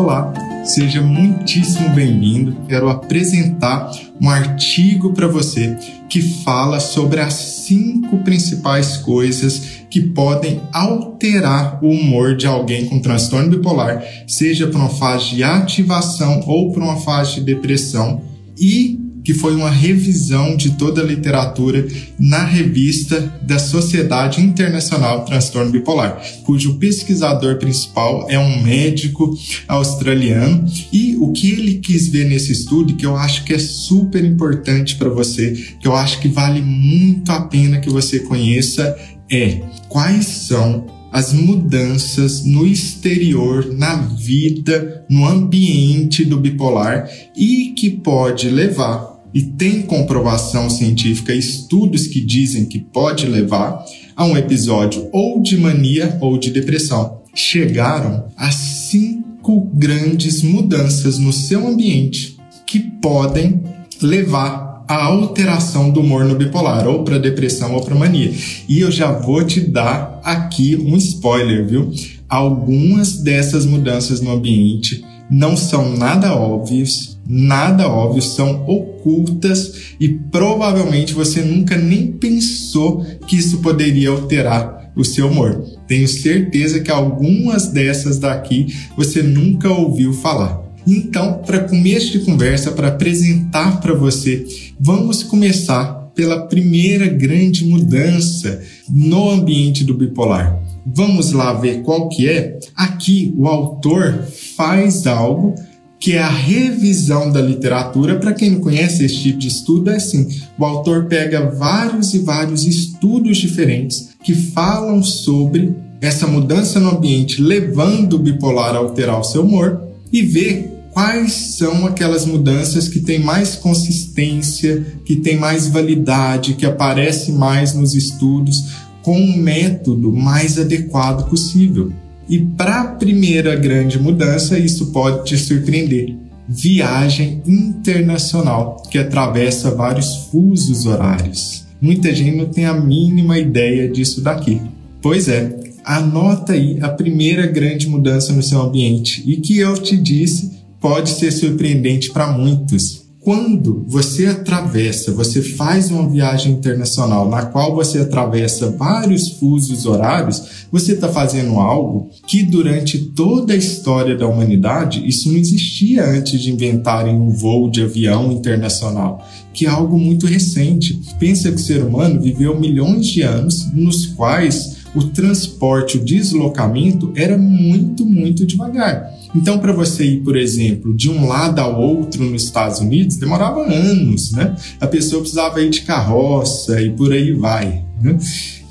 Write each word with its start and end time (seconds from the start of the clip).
Olá, 0.00 0.32
Seja 0.64 1.02
muitíssimo 1.02 1.90
bem-vindo. 1.90 2.56
Quero 2.66 2.88
apresentar 2.88 3.90
um 4.18 4.30
artigo 4.30 5.12
para 5.12 5.26
você 5.26 5.76
que 6.08 6.22
fala 6.22 6.80
sobre 6.80 7.20
as 7.20 7.34
cinco 7.34 8.16
principais 8.18 8.96
coisas 8.96 9.82
que 9.90 10.00
podem 10.00 10.58
alterar 10.72 11.84
o 11.84 11.90
humor 11.90 12.34
de 12.34 12.46
alguém 12.46 12.86
com 12.86 12.98
transtorno 12.98 13.50
bipolar, 13.50 14.02
seja 14.26 14.66
por 14.66 14.76
uma 14.76 14.88
fase 14.88 15.36
de 15.36 15.42
ativação 15.42 16.40
ou 16.46 16.72
por 16.72 16.82
uma 16.82 16.96
fase 16.96 17.34
de 17.34 17.42
depressão, 17.42 18.22
e 18.58 18.98
que 19.24 19.34
foi 19.34 19.54
uma 19.54 19.70
revisão 19.70 20.56
de 20.56 20.72
toda 20.72 21.00
a 21.00 21.04
literatura 21.04 21.86
na 22.18 22.44
revista 22.44 23.20
da 23.42 23.58
Sociedade 23.58 24.40
Internacional 24.40 25.20
de 25.20 25.26
Transtorno 25.26 25.70
Bipolar, 25.70 26.20
cujo 26.44 26.74
pesquisador 26.74 27.56
principal 27.58 28.26
é 28.28 28.38
um 28.38 28.62
médico 28.62 29.36
australiano. 29.68 30.64
E 30.92 31.16
o 31.16 31.32
que 31.32 31.50
ele 31.50 31.74
quis 31.74 32.08
ver 32.08 32.26
nesse 32.26 32.52
estudo, 32.52 32.94
que 32.94 33.06
eu 33.06 33.16
acho 33.16 33.44
que 33.44 33.54
é 33.54 33.58
super 33.58 34.24
importante 34.24 34.96
para 34.96 35.08
você, 35.08 35.52
que 35.80 35.86
eu 35.86 35.94
acho 35.94 36.20
que 36.20 36.28
vale 36.28 36.60
muito 36.60 37.30
a 37.30 37.42
pena 37.42 37.80
que 37.80 37.90
você 37.90 38.20
conheça, 38.20 38.96
é 39.30 39.62
quais 39.88 40.26
são 40.26 40.86
as 41.12 41.32
mudanças 41.32 42.44
no 42.44 42.66
exterior, 42.66 43.66
na 43.74 43.96
vida, 43.96 45.04
no 45.08 45.26
ambiente 45.26 46.24
do 46.24 46.38
bipolar 46.38 47.10
e 47.36 47.74
que 47.76 47.90
pode 47.90 48.48
levar 48.48 49.09
e 49.32 49.42
tem 49.42 49.82
comprovação 49.82 50.68
científica, 50.68 51.34
estudos 51.34 52.06
que 52.06 52.20
dizem 52.20 52.66
que 52.66 52.78
pode 52.78 53.26
levar 53.26 53.84
a 54.16 54.24
um 54.24 54.36
episódio 54.36 55.08
ou 55.12 55.40
de 55.40 55.56
mania 55.56 56.18
ou 56.20 56.38
de 56.38 56.50
depressão. 56.50 57.20
Chegaram 57.34 58.26
a 58.36 58.50
cinco 58.50 59.70
grandes 59.72 60.42
mudanças 60.42 61.18
no 61.18 61.32
seu 61.32 61.66
ambiente 61.66 62.36
que 62.66 62.78
podem 62.78 63.62
levar 64.02 64.84
à 64.90 65.04
alteração 65.04 65.88
do 65.88 66.00
humor 66.00 66.24
no 66.24 66.34
bipolar, 66.34 66.88
ou 66.88 67.04
para 67.04 67.16
depressão 67.16 67.74
ou 67.74 67.80
para 67.80 67.94
mania. 67.94 68.32
E 68.68 68.80
eu 68.80 68.90
já 68.90 69.12
vou 69.12 69.44
te 69.44 69.60
dar 69.60 70.20
aqui 70.24 70.74
um 70.74 70.96
spoiler, 70.96 71.64
viu? 71.64 71.92
Algumas 72.28 73.18
dessas 73.18 73.64
mudanças 73.64 74.20
no 74.20 74.32
ambiente 74.32 75.04
não 75.30 75.56
são 75.56 75.96
nada 75.96 76.34
óbvias, 76.34 77.19
nada 77.30 77.88
óbvio, 77.88 78.20
são 78.20 78.64
ocultas 78.66 79.94
e 80.00 80.08
provavelmente 80.08 81.14
você 81.14 81.40
nunca 81.42 81.76
nem 81.76 82.10
pensou 82.10 83.06
que 83.26 83.36
isso 83.36 83.58
poderia 83.58 84.10
alterar 84.10 84.90
o 84.96 85.04
seu 85.04 85.28
humor. 85.28 85.64
Tenho 85.86 86.08
certeza 86.08 86.80
que 86.80 86.90
algumas 86.90 87.68
dessas 87.68 88.18
daqui 88.18 88.74
você 88.96 89.22
nunca 89.22 89.70
ouviu 89.70 90.12
falar. 90.12 90.60
Então, 90.86 91.40
para 91.46 91.60
começo 91.60 92.10
de 92.12 92.24
conversa, 92.24 92.72
para 92.72 92.88
apresentar 92.88 93.80
para 93.80 93.94
você, 93.94 94.44
vamos 94.80 95.22
começar 95.22 96.00
pela 96.14 96.46
primeira 96.46 97.06
grande 97.06 97.64
mudança 97.64 98.60
no 98.88 99.30
ambiente 99.30 99.84
do 99.84 99.94
bipolar. 99.94 100.58
Vamos 100.84 101.32
lá 101.32 101.52
ver 101.52 101.82
qual 101.82 102.08
que 102.08 102.28
é? 102.28 102.58
Aqui 102.74 103.32
o 103.36 103.46
autor 103.46 104.26
faz 104.56 105.06
algo 105.06 105.54
que 106.00 106.14
é 106.14 106.22
a 106.22 106.30
revisão 106.30 107.30
da 107.30 107.42
literatura. 107.42 108.18
Para 108.18 108.32
quem 108.32 108.50
não 108.50 108.60
conhece 108.60 109.04
esse 109.04 109.16
tipo 109.16 109.38
de 109.38 109.48
estudo, 109.48 109.90
é 109.90 109.96
assim: 109.96 110.26
o 110.58 110.64
autor 110.64 111.04
pega 111.04 111.50
vários 111.50 112.14
e 112.14 112.20
vários 112.20 112.66
estudos 112.66 113.36
diferentes 113.36 114.08
que 114.24 114.34
falam 114.34 115.02
sobre 115.02 115.74
essa 116.00 116.26
mudança 116.26 116.80
no 116.80 116.96
ambiente, 116.96 117.42
levando 117.42 118.14
o 118.14 118.18
bipolar 118.18 118.74
a 118.74 118.78
alterar 118.78 119.20
o 119.20 119.24
seu 119.24 119.42
humor, 119.42 119.82
e 120.10 120.22
vê 120.22 120.70
quais 120.92 121.32
são 121.32 121.86
aquelas 121.86 122.24
mudanças 122.24 122.88
que 122.88 123.00
têm 123.00 123.18
mais 123.18 123.54
consistência, 123.54 124.84
que 125.04 125.16
têm 125.16 125.36
mais 125.36 125.68
validade, 125.68 126.54
que 126.54 126.64
aparece 126.64 127.32
mais 127.32 127.74
nos 127.74 127.94
estudos, 127.94 128.64
com 129.02 129.18
um 129.18 129.36
método 129.36 130.10
mais 130.10 130.58
adequado 130.58 131.28
possível. 131.28 131.92
E 132.30 132.38
para 132.38 132.82
a 132.82 132.84
primeira 132.84 133.56
grande 133.56 133.98
mudança, 133.98 134.56
isso 134.56 134.92
pode 134.92 135.24
te 135.24 135.36
surpreender. 135.36 136.16
Viagem 136.48 137.42
internacional, 137.44 138.80
que 138.88 138.98
atravessa 138.98 139.74
vários 139.74 140.28
fusos 140.30 140.86
horários. 140.86 141.66
Muita 141.80 142.14
gente 142.14 142.36
não 142.36 142.46
tem 142.46 142.66
a 142.66 142.72
mínima 142.72 143.36
ideia 143.36 143.88
disso 143.88 144.20
daqui. 144.20 144.62
Pois 145.02 145.26
é, 145.26 145.58
anota 145.84 146.52
aí 146.52 146.78
a 146.80 146.88
primeira 146.88 147.46
grande 147.48 147.88
mudança 147.88 148.32
no 148.32 148.44
seu 148.44 148.62
ambiente 148.62 149.24
e 149.26 149.38
que 149.38 149.58
eu 149.58 149.74
te 149.74 149.96
disse 149.96 150.52
pode 150.80 151.10
ser 151.10 151.32
surpreendente 151.32 152.12
para 152.12 152.30
muitos. 152.30 152.99
Quando 153.20 153.84
você 153.86 154.28
atravessa, 154.28 155.12
você 155.12 155.42
faz 155.42 155.90
uma 155.90 156.08
viagem 156.08 156.52
internacional 156.52 157.28
na 157.28 157.44
qual 157.44 157.74
você 157.74 157.98
atravessa 157.98 158.70
vários 158.70 159.32
fusos 159.32 159.84
horários, 159.84 160.66
você 160.72 160.92
está 160.92 161.06
fazendo 161.06 161.60
algo 161.60 162.08
que 162.26 162.42
durante 162.42 162.98
toda 162.98 163.52
a 163.52 163.56
história 163.56 164.16
da 164.16 164.26
humanidade 164.26 165.06
isso 165.06 165.30
não 165.30 165.36
existia 165.36 166.02
antes 166.02 166.40
de 166.40 166.50
inventarem 166.50 167.14
um 167.14 167.28
voo 167.28 167.70
de 167.70 167.82
avião 167.82 168.32
internacional, 168.32 169.22
que 169.52 169.66
é 169.66 169.68
algo 169.68 169.98
muito 169.98 170.26
recente. 170.26 170.98
Pensa 171.18 171.50
que 171.50 171.56
o 171.56 171.64
ser 171.64 171.84
humano 171.84 172.22
viveu 172.22 172.58
milhões 172.58 173.06
de 173.06 173.20
anos 173.20 173.70
nos 173.74 174.06
quais 174.06 174.78
o 174.94 175.04
transporte, 175.04 175.98
o 175.98 176.04
deslocamento 176.04 177.12
era 177.14 177.36
muito, 177.36 178.06
muito 178.06 178.46
devagar. 178.46 179.19
Então, 179.34 179.58
para 179.58 179.72
você 179.72 180.04
ir, 180.04 180.20
por 180.22 180.36
exemplo, 180.36 180.94
de 180.94 181.10
um 181.10 181.26
lado 181.26 181.60
ao 181.60 181.80
outro 181.80 182.24
nos 182.24 182.44
Estados 182.44 182.80
Unidos, 182.80 183.16
demorava 183.16 183.62
anos, 183.62 184.32
né? 184.32 184.56
A 184.80 184.86
pessoa 184.86 185.20
precisava 185.20 185.60
ir 185.60 185.70
de 185.70 185.82
carroça 185.82 186.80
e 186.80 186.90
por 186.90 187.12
aí 187.12 187.32
vai. 187.32 187.84
Né? 188.00 188.18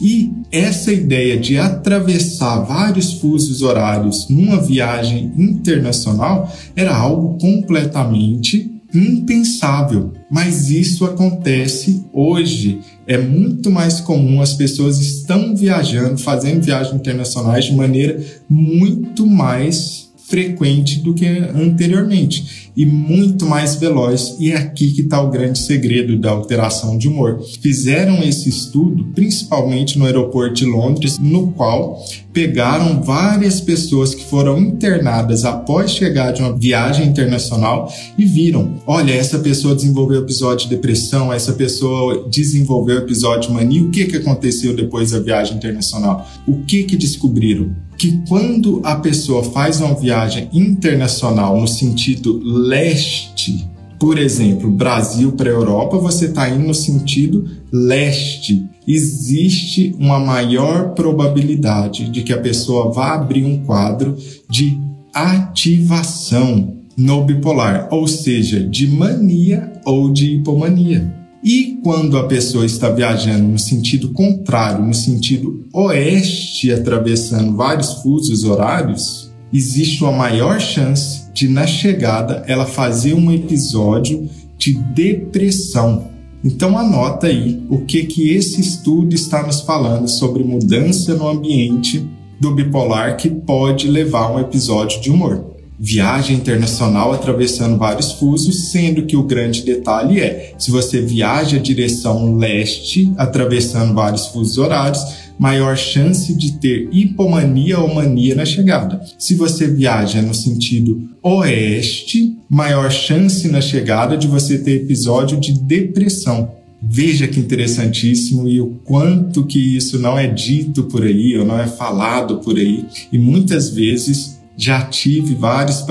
E 0.02 0.32
essa 0.52 0.92
ideia 0.92 1.38
de 1.38 1.58
atravessar 1.58 2.62
vários 2.62 3.14
fusos 3.14 3.62
horários 3.62 4.28
numa 4.30 4.62
viagem 4.62 5.32
internacional 5.38 6.52
era 6.76 6.96
algo 6.96 7.38
completamente 7.38 8.80
impensável, 8.94 10.14
mas 10.32 10.72
isso 10.72 11.06
acontece 11.06 12.04
hoje. 12.12 12.80
É 13.06 13.18
muito 13.18 13.70
mais 13.70 14.02
comum, 14.02 14.42
as 14.42 14.54
pessoas 14.54 15.00
estão 15.00 15.56
viajando, 15.56 16.18
fazendo 16.18 16.64
viagens 16.64 16.96
internacionais 16.96 17.66
de 17.66 17.76
maneira 17.76 18.20
muito 18.50 19.28
mais 19.28 20.09
frequente 20.30 21.00
do 21.00 21.14
que 21.14 21.26
anteriormente 21.26 22.72
e 22.78 22.86
muito 22.86 23.46
mais 23.46 23.76
veloz. 23.76 24.38
E 24.40 24.52
é 24.52 24.58
aqui 24.58 24.92
que 24.92 25.02
está 25.02 25.22
o 25.22 25.30
grande 25.30 25.60
segredo 25.60 26.18
da 26.18 26.30
alteração 26.30 26.98
de 26.98 27.08
humor. 27.08 27.42
Fizeram 27.62 28.24
esse 28.24 28.48
estudo 28.48 29.06
principalmente 29.16 29.98
no 29.98 30.06
aeroporto 30.06 30.54
de 30.54 30.66
Londres, 30.66 31.18
no 31.20 31.52
qual 31.52 32.02
pegaram 32.32 33.02
várias 33.02 33.60
pessoas 33.60 34.14
que 34.14 34.24
foram 34.24 34.60
internadas 34.60 35.44
após 35.44 35.92
chegar 35.92 36.32
de 36.32 36.42
uma 36.42 36.56
viagem 36.56 37.08
internacional 37.08 37.92
e 38.18 38.24
viram: 38.24 38.76
olha, 38.86 39.12
essa 39.12 39.40
pessoa 39.40 39.76
desenvolveu 39.76 40.22
episódio 40.22 40.70
de 40.70 40.76
depressão, 40.76 41.34
essa 41.34 41.54
pessoa 41.54 42.30
desenvolveu 42.30 43.00
episódio 43.00 43.50
de 43.50 43.56
mania. 43.56 43.84
O 43.84 43.90
que, 43.90 44.06
que 44.06 44.18
aconteceu 44.18 44.76
depois 44.76 45.12
da 45.12 45.20
viagem 45.20 45.58
internacional? 45.58 46.30
O 46.48 46.64
que, 46.64 46.84
que 46.84 46.96
descobriram? 46.96 47.89
Que 48.00 48.24
quando 48.30 48.80
a 48.86 48.96
pessoa 48.96 49.44
faz 49.44 49.82
uma 49.82 49.94
viagem 49.94 50.48
internacional 50.54 51.60
no 51.60 51.68
sentido 51.68 52.40
leste, 52.42 53.70
por 54.00 54.18
exemplo, 54.18 54.72
Brasil 54.72 55.34
para 55.34 55.50
Europa, 55.50 55.98
você 55.98 56.28
está 56.28 56.50
indo 56.50 56.66
no 56.66 56.74
sentido 56.74 57.46
leste. 57.70 58.66
Existe 58.88 59.94
uma 60.00 60.18
maior 60.18 60.94
probabilidade 60.94 62.10
de 62.10 62.24
que 62.24 62.32
a 62.32 62.40
pessoa 62.40 62.94
vá 62.94 63.16
abrir 63.16 63.44
um 63.44 63.66
quadro 63.66 64.16
de 64.50 64.80
ativação 65.14 66.78
no 66.96 67.26
bipolar, 67.26 67.90
ou 67.92 68.08
seja, 68.08 68.66
de 68.66 68.88
mania 68.88 69.74
ou 69.86 70.10
de 70.10 70.36
hipomania. 70.36 71.19
E 71.44 71.80
quando 71.82 72.18
a 72.18 72.28
pessoa 72.28 72.66
está 72.66 72.90
viajando 72.90 73.48
no 73.48 73.60
sentido 73.60 74.12
contrário, 74.12 74.86
no 74.86 74.94
sentido 74.94 75.66
oeste, 75.74 76.72
atravessando 76.72 77.56
vários 77.56 77.94
fusos 78.02 78.44
horários, 78.44 79.32
existe 79.52 80.04
uma 80.04 80.12
maior 80.12 80.60
chance 80.60 81.32
de, 81.34 81.48
na 81.48 81.66
chegada, 81.66 82.44
ela 82.46 82.66
fazer 82.66 83.14
um 83.14 83.32
episódio 83.32 84.30
de 84.58 84.74
depressão. 84.74 86.10
Então 86.44 86.78
anota 86.78 87.28
aí 87.28 87.64
o 87.70 87.86
que 87.86 88.04
que 88.04 88.30
esse 88.32 88.60
estudo 88.60 89.16
está 89.16 89.42
nos 89.46 89.62
falando 89.62 90.08
sobre 90.08 90.44
mudança 90.44 91.14
no 91.16 91.28
ambiente 91.28 92.06
do 92.40 92.54
bipolar 92.54 93.18
que 93.18 93.30
pode 93.30 93.88
levar 93.88 94.28
a 94.28 94.34
um 94.34 94.40
episódio 94.40 95.02
de 95.02 95.10
humor 95.10 95.49
viagem 95.80 96.36
internacional 96.36 97.14
atravessando 97.14 97.78
vários 97.78 98.12
fusos, 98.12 98.70
sendo 98.72 99.06
que 99.06 99.16
o 99.16 99.24
grande 99.24 99.64
detalhe 99.64 100.20
é: 100.20 100.54
se 100.58 100.70
você 100.70 101.00
viaja 101.00 101.58
direção 101.58 102.36
leste, 102.36 103.14
atravessando 103.18 103.94
vários 103.94 104.28
fusos 104.28 104.58
horários, 104.58 105.02
maior 105.40 105.78
chance 105.78 106.34
de 106.34 106.54
ter 106.54 106.90
hipomania 106.92 107.80
ou 107.80 107.94
mania 107.94 108.36
na 108.36 108.46
chegada. 108.46 109.02
Se 109.18 109.36
você 109.36 109.68
viaja 109.68 110.22
no 110.22 110.34
sentido 110.34 111.02
oeste, 111.24 112.36
maior 112.50 112.92
chance 112.92 113.48
na 113.48 113.62
chegada 113.62 114.18
de 114.18 114.28
você 114.28 114.58
ter 114.58 114.82
episódio 114.82 115.40
de 115.40 115.54
depressão. 115.54 116.60
Veja 116.82 117.28
que 117.28 117.40
interessantíssimo 117.40 118.48
e 118.48 118.62
o 118.62 118.80
quanto 118.86 119.46
que 119.46 119.60
isso 119.78 120.00
não 120.00 120.18
é 120.18 120.28
dito 120.28 120.84
por 120.84 121.04
aí 121.04 121.38
ou 121.38 121.46
não 121.46 121.60
é 121.60 121.68
falado 121.68 122.38
por 122.40 122.58
aí. 122.58 122.86
E 123.12 123.18
muitas 123.18 123.70
vezes 123.70 124.39
já 124.60 124.82
tive 124.82 125.36
vários 125.36 125.86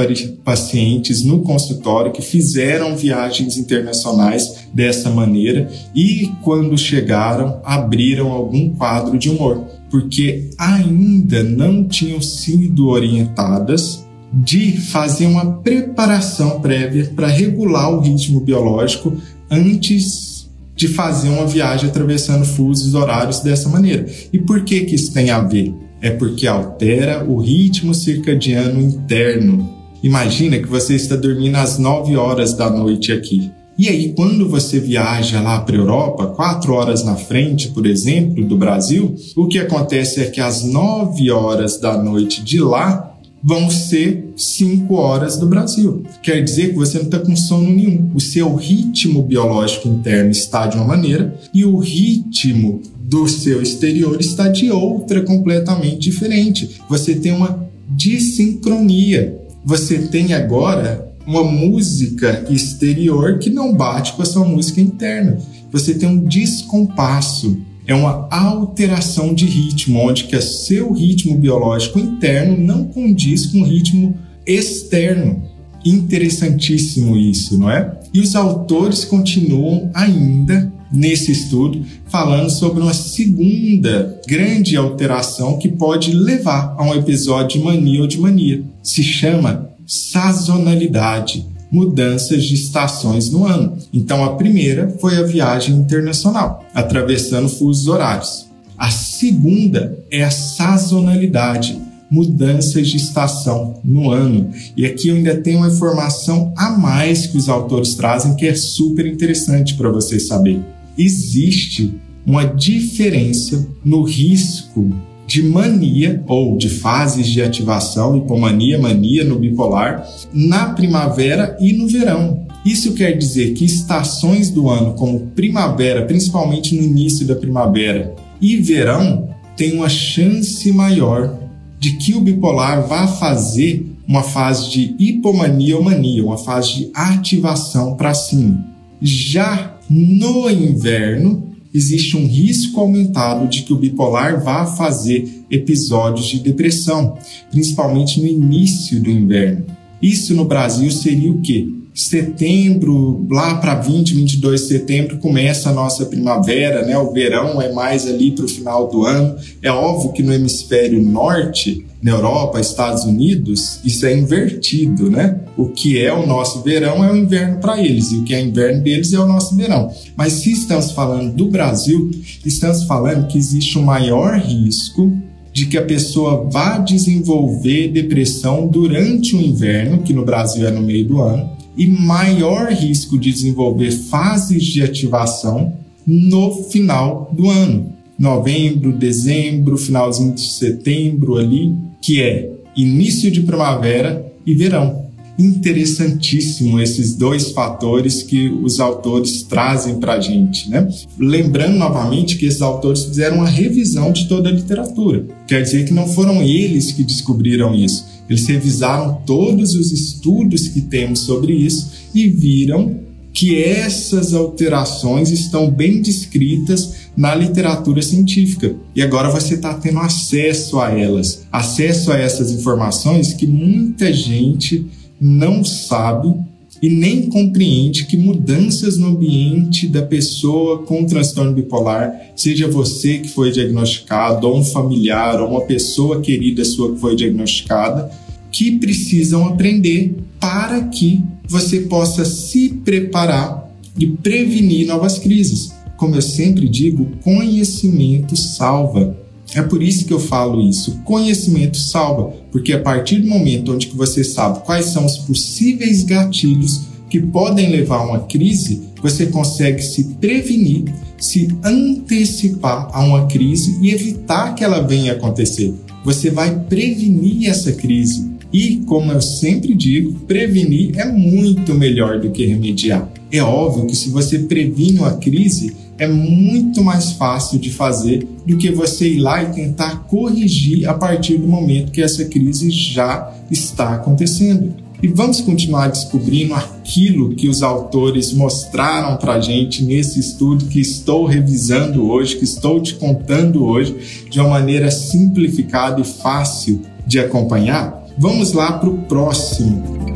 pacientes 0.44 1.24
no 1.24 1.40
consultório 1.40 2.12
que 2.12 2.20
fizeram 2.20 2.94
viagens 2.94 3.56
internacionais 3.56 4.66
dessa 4.74 5.08
maneira 5.08 5.70
e, 5.94 6.30
quando 6.42 6.76
chegaram, 6.76 7.62
abriram 7.64 8.30
algum 8.30 8.68
quadro 8.68 9.18
de 9.18 9.30
humor, 9.30 9.64
porque 9.90 10.50
ainda 10.58 11.42
não 11.42 11.82
tinham 11.88 12.20
sido 12.20 12.88
orientadas 12.88 14.06
de 14.30 14.72
fazer 14.72 15.26
uma 15.26 15.60
preparação 15.60 16.60
prévia 16.60 17.10
para 17.16 17.26
regular 17.26 17.90
o 17.90 18.00
ritmo 18.00 18.38
biológico 18.38 19.16
antes 19.50 20.46
de 20.76 20.88
fazer 20.88 21.30
uma 21.30 21.46
viagem 21.46 21.88
atravessando 21.88 22.44
fusos 22.44 22.94
horários 22.94 23.40
dessa 23.40 23.70
maneira. 23.70 24.06
E 24.30 24.38
por 24.38 24.62
que 24.62 24.82
que 24.82 24.94
isso 24.94 25.10
tem 25.14 25.30
a 25.30 25.40
ver? 25.40 25.74
É 26.00 26.10
porque 26.10 26.46
altera 26.46 27.24
o 27.24 27.38
ritmo 27.38 27.94
circadiano 27.94 28.80
interno. 28.80 29.68
Imagina 30.02 30.58
que 30.58 30.68
você 30.68 30.94
está 30.94 31.16
dormindo 31.16 31.56
às 31.56 31.78
9 31.78 32.16
horas 32.16 32.54
da 32.54 32.70
noite 32.70 33.12
aqui. 33.12 33.50
E 33.76 33.88
aí, 33.88 34.12
quando 34.12 34.48
você 34.48 34.80
viaja 34.80 35.40
lá 35.40 35.60
para 35.60 35.76
a 35.76 35.78
Europa, 35.78 36.26
quatro 36.26 36.74
horas 36.74 37.04
na 37.04 37.14
frente, 37.14 37.68
por 37.68 37.86
exemplo, 37.86 38.44
do 38.44 38.56
Brasil, 38.56 39.14
o 39.36 39.46
que 39.46 39.58
acontece 39.58 40.20
é 40.20 40.24
que 40.26 40.40
às 40.40 40.64
9 40.64 41.30
horas 41.30 41.78
da 41.78 42.00
noite 42.02 42.42
de 42.42 42.60
lá 42.60 43.08
vão 43.42 43.70
ser 43.70 44.32
5 44.36 44.92
horas 44.94 45.36
do 45.36 45.46
Brasil. 45.46 46.02
Quer 46.22 46.42
dizer 46.42 46.70
que 46.70 46.74
você 46.74 46.98
não 46.98 47.04
está 47.04 47.20
com 47.20 47.36
sono 47.36 47.70
nenhum. 47.70 48.10
O 48.14 48.20
seu 48.20 48.54
ritmo 48.56 49.22
biológico 49.22 49.88
interno 49.88 50.30
está 50.30 50.66
de 50.66 50.76
uma 50.76 50.86
maneira 50.86 51.34
e 51.54 51.64
o 51.64 51.78
ritmo 51.78 52.82
do 53.08 53.26
seu 53.26 53.62
exterior 53.62 54.20
está 54.20 54.48
de 54.48 54.70
outra 54.70 55.22
completamente 55.22 55.98
diferente. 56.10 56.78
Você 56.90 57.14
tem 57.14 57.32
uma 57.32 57.66
dissincronia. 57.88 59.40
Você 59.64 59.98
tem 59.98 60.34
agora 60.34 61.10
uma 61.26 61.42
música 61.42 62.44
exterior 62.50 63.38
que 63.38 63.48
não 63.48 63.74
bate 63.74 64.12
com 64.12 64.20
a 64.20 64.26
sua 64.26 64.44
música 64.44 64.82
interna. 64.82 65.38
Você 65.72 65.94
tem 65.94 66.06
um 66.06 66.22
descompasso. 66.22 67.58
É 67.86 67.94
uma 67.94 68.28
alteração 68.30 69.32
de 69.32 69.46
ritmo, 69.46 70.00
onde 70.00 70.24
que 70.24 70.36
o 70.36 70.42
seu 70.42 70.92
ritmo 70.92 71.38
biológico 71.38 71.98
interno 71.98 72.58
não 72.58 72.84
condiz 72.84 73.46
com 73.46 73.62
o 73.62 73.64
ritmo 73.64 74.14
externo. 74.46 75.42
Interessantíssimo 75.82 77.16
isso, 77.16 77.58
não 77.58 77.70
é? 77.70 77.98
E 78.12 78.20
os 78.20 78.36
autores 78.36 79.06
continuam 79.06 79.90
ainda 79.94 80.70
nesse 80.90 81.32
estudo 81.32 81.84
falando 82.06 82.50
sobre 82.50 82.82
uma 82.82 82.94
segunda 82.94 84.20
grande 84.26 84.76
alteração 84.76 85.58
que 85.58 85.68
pode 85.68 86.12
levar 86.12 86.74
a 86.78 86.84
um 86.84 86.94
episódio 86.94 87.58
de 87.58 87.64
mania 87.64 88.02
ou 88.02 88.06
de 88.06 88.18
mania. 88.18 88.62
Se 88.82 89.02
chama 89.02 89.68
sazonalidade, 89.86 91.46
mudanças 91.70 92.44
de 92.44 92.54
estações 92.54 93.30
no 93.30 93.46
ano. 93.46 93.76
Então 93.92 94.24
a 94.24 94.34
primeira 94.36 94.94
foi 95.00 95.16
a 95.16 95.22
viagem 95.22 95.74
internacional, 95.76 96.64
atravessando 96.74 97.48
fusos 97.48 97.86
horários. 97.86 98.46
A 98.76 98.90
segunda 98.90 99.98
é 100.10 100.22
a 100.22 100.30
sazonalidade, 100.30 101.78
mudanças 102.10 102.88
de 102.88 102.96
estação 102.96 103.80
no 103.84 104.10
ano. 104.10 104.50
E 104.76 104.86
aqui 104.86 105.08
eu 105.08 105.16
ainda 105.16 105.36
tenho 105.36 105.58
uma 105.58 105.68
informação 105.68 106.52
a 106.56 106.70
mais 106.70 107.26
que 107.26 107.36
os 107.36 107.48
autores 107.48 107.94
trazem 107.94 108.36
que 108.36 108.46
é 108.46 108.54
super 108.54 109.06
interessante 109.06 109.74
para 109.74 109.90
vocês 109.90 110.26
saberem 110.26 110.77
existe 110.98 111.94
uma 112.26 112.44
diferença 112.44 113.66
no 113.84 114.02
risco 114.02 114.90
de 115.26 115.42
mania 115.42 116.22
ou 116.26 116.56
de 116.56 116.68
fases 116.68 117.26
de 117.26 117.42
ativação, 117.42 118.16
hipomania, 118.16 118.78
mania 118.78 119.24
no 119.24 119.38
bipolar, 119.38 120.06
na 120.32 120.70
primavera 120.70 121.56
e 121.60 121.72
no 121.74 121.86
verão. 121.86 122.46
Isso 122.64 122.94
quer 122.94 123.12
dizer 123.12 123.52
que 123.52 123.64
estações 123.64 124.50
do 124.50 124.68
ano, 124.68 124.94
como 124.94 125.28
primavera, 125.28 126.04
principalmente 126.06 126.74
no 126.74 126.82
início 126.82 127.26
da 127.26 127.36
primavera, 127.36 128.14
e 128.40 128.56
verão, 128.56 129.28
tem 129.56 129.74
uma 129.74 129.88
chance 129.88 130.70
maior 130.72 131.38
de 131.78 131.96
que 131.96 132.14
o 132.14 132.20
bipolar 132.20 132.86
vá 132.86 133.06
fazer 133.06 133.86
uma 134.06 134.22
fase 134.22 134.70
de 134.70 134.96
hipomania 134.98 135.76
ou 135.76 135.82
mania, 135.82 136.24
uma 136.24 136.38
fase 136.38 136.74
de 136.74 136.90
ativação 136.94 137.94
para 137.96 138.14
cima. 138.14 138.66
Já 139.00 139.77
no 139.88 140.50
inverno, 140.50 141.48
existe 141.72 142.16
um 142.16 142.26
risco 142.26 142.80
aumentado 142.80 143.46
de 143.48 143.62
que 143.62 143.72
o 143.72 143.78
bipolar 143.78 144.42
vá 144.42 144.66
fazer 144.66 145.44
episódios 145.50 146.26
de 146.26 146.40
depressão, 146.40 147.16
principalmente 147.50 148.20
no 148.20 148.26
início 148.26 149.00
do 149.00 149.10
inverno. 149.10 149.66
Isso 150.00 150.34
no 150.34 150.44
Brasil 150.44 150.90
seria 150.90 151.30
o 151.30 151.40
quê? 151.40 151.68
setembro, 151.98 153.26
lá 153.28 153.56
para 153.56 153.74
20, 153.74 154.14
22 154.14 154.60
de 154.60 154.66
setembro, 154.68 155.18
começa 155.18 155.70
a 155.70 155.72
nossa 155.72 156.06
primavera, 156.06 156.86
né? 156.86 156.96
O 156.96 157.10
verão 157.10 157.60
é 157.60 157.72
mais 157.72 158.06
ali 158.06 158.30
para 158.30 158.44
o 158.44 158.48
final 158.48 158.88
do 158.88 159.04
ano. 159.04 159.34
É 159.60 159.68
óbvio 159.68 160.12
que 160.12 160.22
no 160.22 160.32
hemisfério 160.32 161.02
norte, 161.02 161.84
na 162.00 162.12
Europa, 162.12 162.60
Estados 162.60 163.04
Unidos, 163.04 163.80
isso 163.84 164.06
é 164.06 164.16
invertido, 164.16 165.10
né? 165.10 165.40
O 165.56 165.68
que 165.68 165.98
é 165.98 166.12
o 166.12 166.26
nosso 166.26 166.62
verão 166.62 167.04
é 167.04 167.10
o 167.10 167.16
inverno 167.16 167.58
para 167.58 167.82
eles, 167.82 168.12
e 168.12 168.16
o 168.18 168.24
que 168.24 168.34
é 168.34 168.40
inverno 168.40 168.82
deles 168.82 169.12
é 169.12 169.18
o 169.18 169.26
nosso 169.26 169.56
verão. 169.56 169.90
Mas 170.16 170.34
se 170.34 170.52
estamos 170.52 170.92
falando 170.92 171.34
do 171.34 171.48
Brasil, 171.48 172.10
estamos 172.44 172.84
falando 172.84 173.26
que 173.26 173.36
existe 173.36 173.78
um 173.78 173.82
maior 173.82 174.38
risco 174.38 175.12
de 175.52 175.66
que 175.66 175.76
a 175.76 175.84
pessoa 175.84 176.48
vá 176.48 176.78
desenvolver 176.78 177.88
depressão 177.88 178.68
durante 178.68 179.34
o 179.34 179.40
inverno, 179.40 180.02
que 180.02 180.12
no 180.12 180.24
Brasil 180.24 180.68
é 180.68 180.70
no 180.70 180.80
meio 180.80 181.04
do 181.04 181.20
ano, 181.20 181.50
e 181.76 181.86
maior 181.86 182.70
risco 182.70 183.18
de 183.18 183.32
desenvolver 183.32 183.90
fases 183.90 184.64
de 184.64 184.82
ativação 184.82 185.72
no 186.06 186.64
final 186.64 187.30
do 187.32 187.50
ano. 187.50 187.97
Novembro, 188.18 188.92
dezembro, 188.92 189.78
finalzinho 189.78 190.34
de 190.34 190.40
setembro 190.40 191.36
ali, 191.36 191.74
que 192.00 192.20
é 192.20 192.50
início 192.76 193.30
de 193.30 193.42
primavera 193.42 194.26
e 194.44 194.54
verão. 194.54 195.06
Interessantíssimo 195.38 196.80
esses 196.80 197.14
dois 197.14 197.52
fatores 197.52 198.24
que 198.24 198.48
os 198.48 198.80
autores 198.80 199.42
trazem 199.42 200.00
para 200.00 200.14
a 200.14 200.20
gente, 200.20 200.68
né? 200.68 200.88
Lembrando 201.16 201.76
novamente 201.76 202.36
que 202.36 202.46
esses 202.46 202.60
autores 202.60 203.04
fizeram 203.04 203.36
uma 203.36 203.48
revisão 203.48 204.10
de 204.10 204.26
toda 204.26 204.48
a 204.48 204.52
literatura. 204.52 205.24
Quer 205.46 205.62
dizer 205.62 205.84
que 205.84 205.94
não 205.94 206.08
foram 206.08 206.42
eles 206.42 206.90
que 206.90 207.04
descobriram 207.04 207.72
isso 207.72 208.18
eles 208.28 208.46
revisaram 208.46 209.22
todos 209.24 209.74
os 209.74 209.90
estudos 209.90 210.68
que 210.68 210.82
temos 210.82 211.20
sobre 211.20 211.54
isso 211.54 211.90
e 212.14 212.28
viram 212.28 213.00
que 213.32 213.62
essas 213.62 214.34
alterações 214.34 215.30
estão 215.30 215.70
bem 215.70 216.02
descritas 216.02 217.07
na 217.18 217.34
literatura 217.34 218.00
científica. 218.00 218.76
E 218.94 219.02
agora 219.02 219.28
você 219.28 219.54
está 219.54 219.74
tendo 219.74 219.98
acesso 219.98 220.78
a 220.78 220.96
elas, 220.96 221.44
acesso 221.50 222.12
a 222.12 222.16
essas 222.16 222.52
informações 222.52 223.32
que 223.32 223.44
muita 223.44 224.12
gente 224.12 224.86
não 225.20 225.64
sabe 225.64 226.32
e 226.80 226.88
nem 226.88 227.28
compreende 227.28 228.06
que 228.06 228.16
mudanças 228.16 228.96
no 228.96 229.08
ambiente 229.08 229.88
da 229.88 230.00
pessoa 230.00 230.84
com 230.84 231.04
transtorno 231.04 231.52
bipolar, 231.52 232.12
seja 232.36 232.68
você 232.68 233.18
que 233.18 233.28
foi 233.28 233.50
diagnosticado, 233.50 234.46
ou 234.46 234.56
um 234.56 234.64
familiar, 234.64 235.42
ou 235.42 235.48
uma 235.48 235.62
pessoa 235.62 236.20
querida 236.20 236.64
sua 236.64 236.94
que 236.94 237.00
foi 237.00 237.16
diagnosticada, 237.16 238.08
que 238.52 238.78
precisam 238.78 239.44
aprender 239.44 240.14
para 240.38 240.84
que 240.84 241.20
você 241.48 241.80
possa 241.80 242.24
se 242.24 242.68
preparar 242.68 243.68
e 243.98 244.06
prevenir 244.06 244.86
novas 244.86 245.18
crises. 245.18 245.76
Como 245.98 246.14
eu 246.14 246.22
sempre 246.22 246.68
digo, 246.68 247.10
conhecimento 247.24 248.36
salva. 248.36 249.18
É 249.52 249.60
por 249.60 249.82
isso 249.82 250.04
que 250.04 250.12
eu 250.12 250.20
falo 250.20 250.62
isso. 250.62 251.00
Conhecimento 251.04 251.76
salva, 251.76 252.32
porque 252.52 252.72
a 252.72 252.80
partir 252.80 253.18
do 253.18 253.26
momento 253.26 253.72
onde 253.72 253.88
você 253.88 254.22
sabe 254.22 254.64
quais 254.64 254.86
são 254.86 255.04
os 255.04 255.18
possíveis 255.18 256.04
gatilhos 256.04 256.82
que 257.10 257.18
podem 257.18 257.68
levar 257.68 257.96
a 257.96 258.06
uma 258.06 258.20
crise, 258.20 258.82
você 259.02 259.26
consegue 259.26 259.82
se 259.82 260.04
prevenir, 260.20 260.84
se 261.18 261.48
antecipar 261.64 262.90
a 262.92 263.02
uma 263.02 263.26
crise 263.26 263.76
e 263.82 263.90
evitar 263.90 264.54
que 264.54 264.62
ela 264.62 264.80
venha 264.80 265.12
acontecer. 265.12 265.74
Você 266.04 266.30
vai 266.30 266.60
prevenir 266.60 267.48
essa 267.50 267.72
crise. 267.72 268.28
E, 268.52 268.78
como 268.86 269.10
eu 269.10 269.20
sempre 269.20 269.74
digo, 269.74 270.12
prevenir 270.20 270.96
é 270.96 271.04
muito 271.04 271.74
melhor 271.74 272.20
do 272.20 272.30
que 272.30 272.46
remediar. 272.46 273.10
É 273.30 273.42
óbvio 273.42 273.86
que 273.86 273.96
se 273.96 274.08
você 274.08 274.38
previne 274.38 275.00
uma 275.00 275.16
crise, 275.16 275.76
é 275.98 276.06
muito 276.06 276.82
mais 276.82 277.12
fácil 277.12 277.58
de 277.58 277.70
fazer 277.70 278.26
do 278.46 278.56
que 278.56 278.70
você 278.70 279.08
ir 279.14 279.18
lá 279.18 279.42
e 279.42 279.52
tentar 279.52 280.04
corrigir 280.04 280.88
a 280.88 280.94
partir 280.94 281.36
do 281.38 281.48
momento 281.48 281.90
que 281.90 282.00
essa 282.00 282.24
crise 282.24 282.70
já 282.70 283.32
está 283.50 283.94
acontecendo. 283.94 284.74
E 285.00 285.06
vamos 285.06 285.40
continuar 285.40 285.88
descobrindo 285.88 286.54
aquilo 286.54 287.34
que 287.34 287.48
os 287.48 287.62
autores 287.62 288.32
mostraram 288.32 289.16
para 289.16 289.40
gente 289.40 289.84
nesse 289.84 290.18
estudo 290.18 290.66
que 290.66 290.80
estou 290.80 291.24
revisando 291.24 292.08
hoje, 292.10 292.36
que 292.36 292.44
estou 292.44 292.80
te 292.82 292.94
contando 292.94 293.64
hoje, 293.64 294.24
de 294.28 294.40
uma 294.40 294.48
maneira 294.50 294.90
simplificada 294.90 296.00
e 296.00 296.04
fácil 296.04 296.82
de 297.06 297.20
acompanhar? 297.20 298.06
Vamos 298.18 298.52
lá 298.52 298.72
para 298.72 298.88
o 298.88 298.98
próximo. 299.02 300.07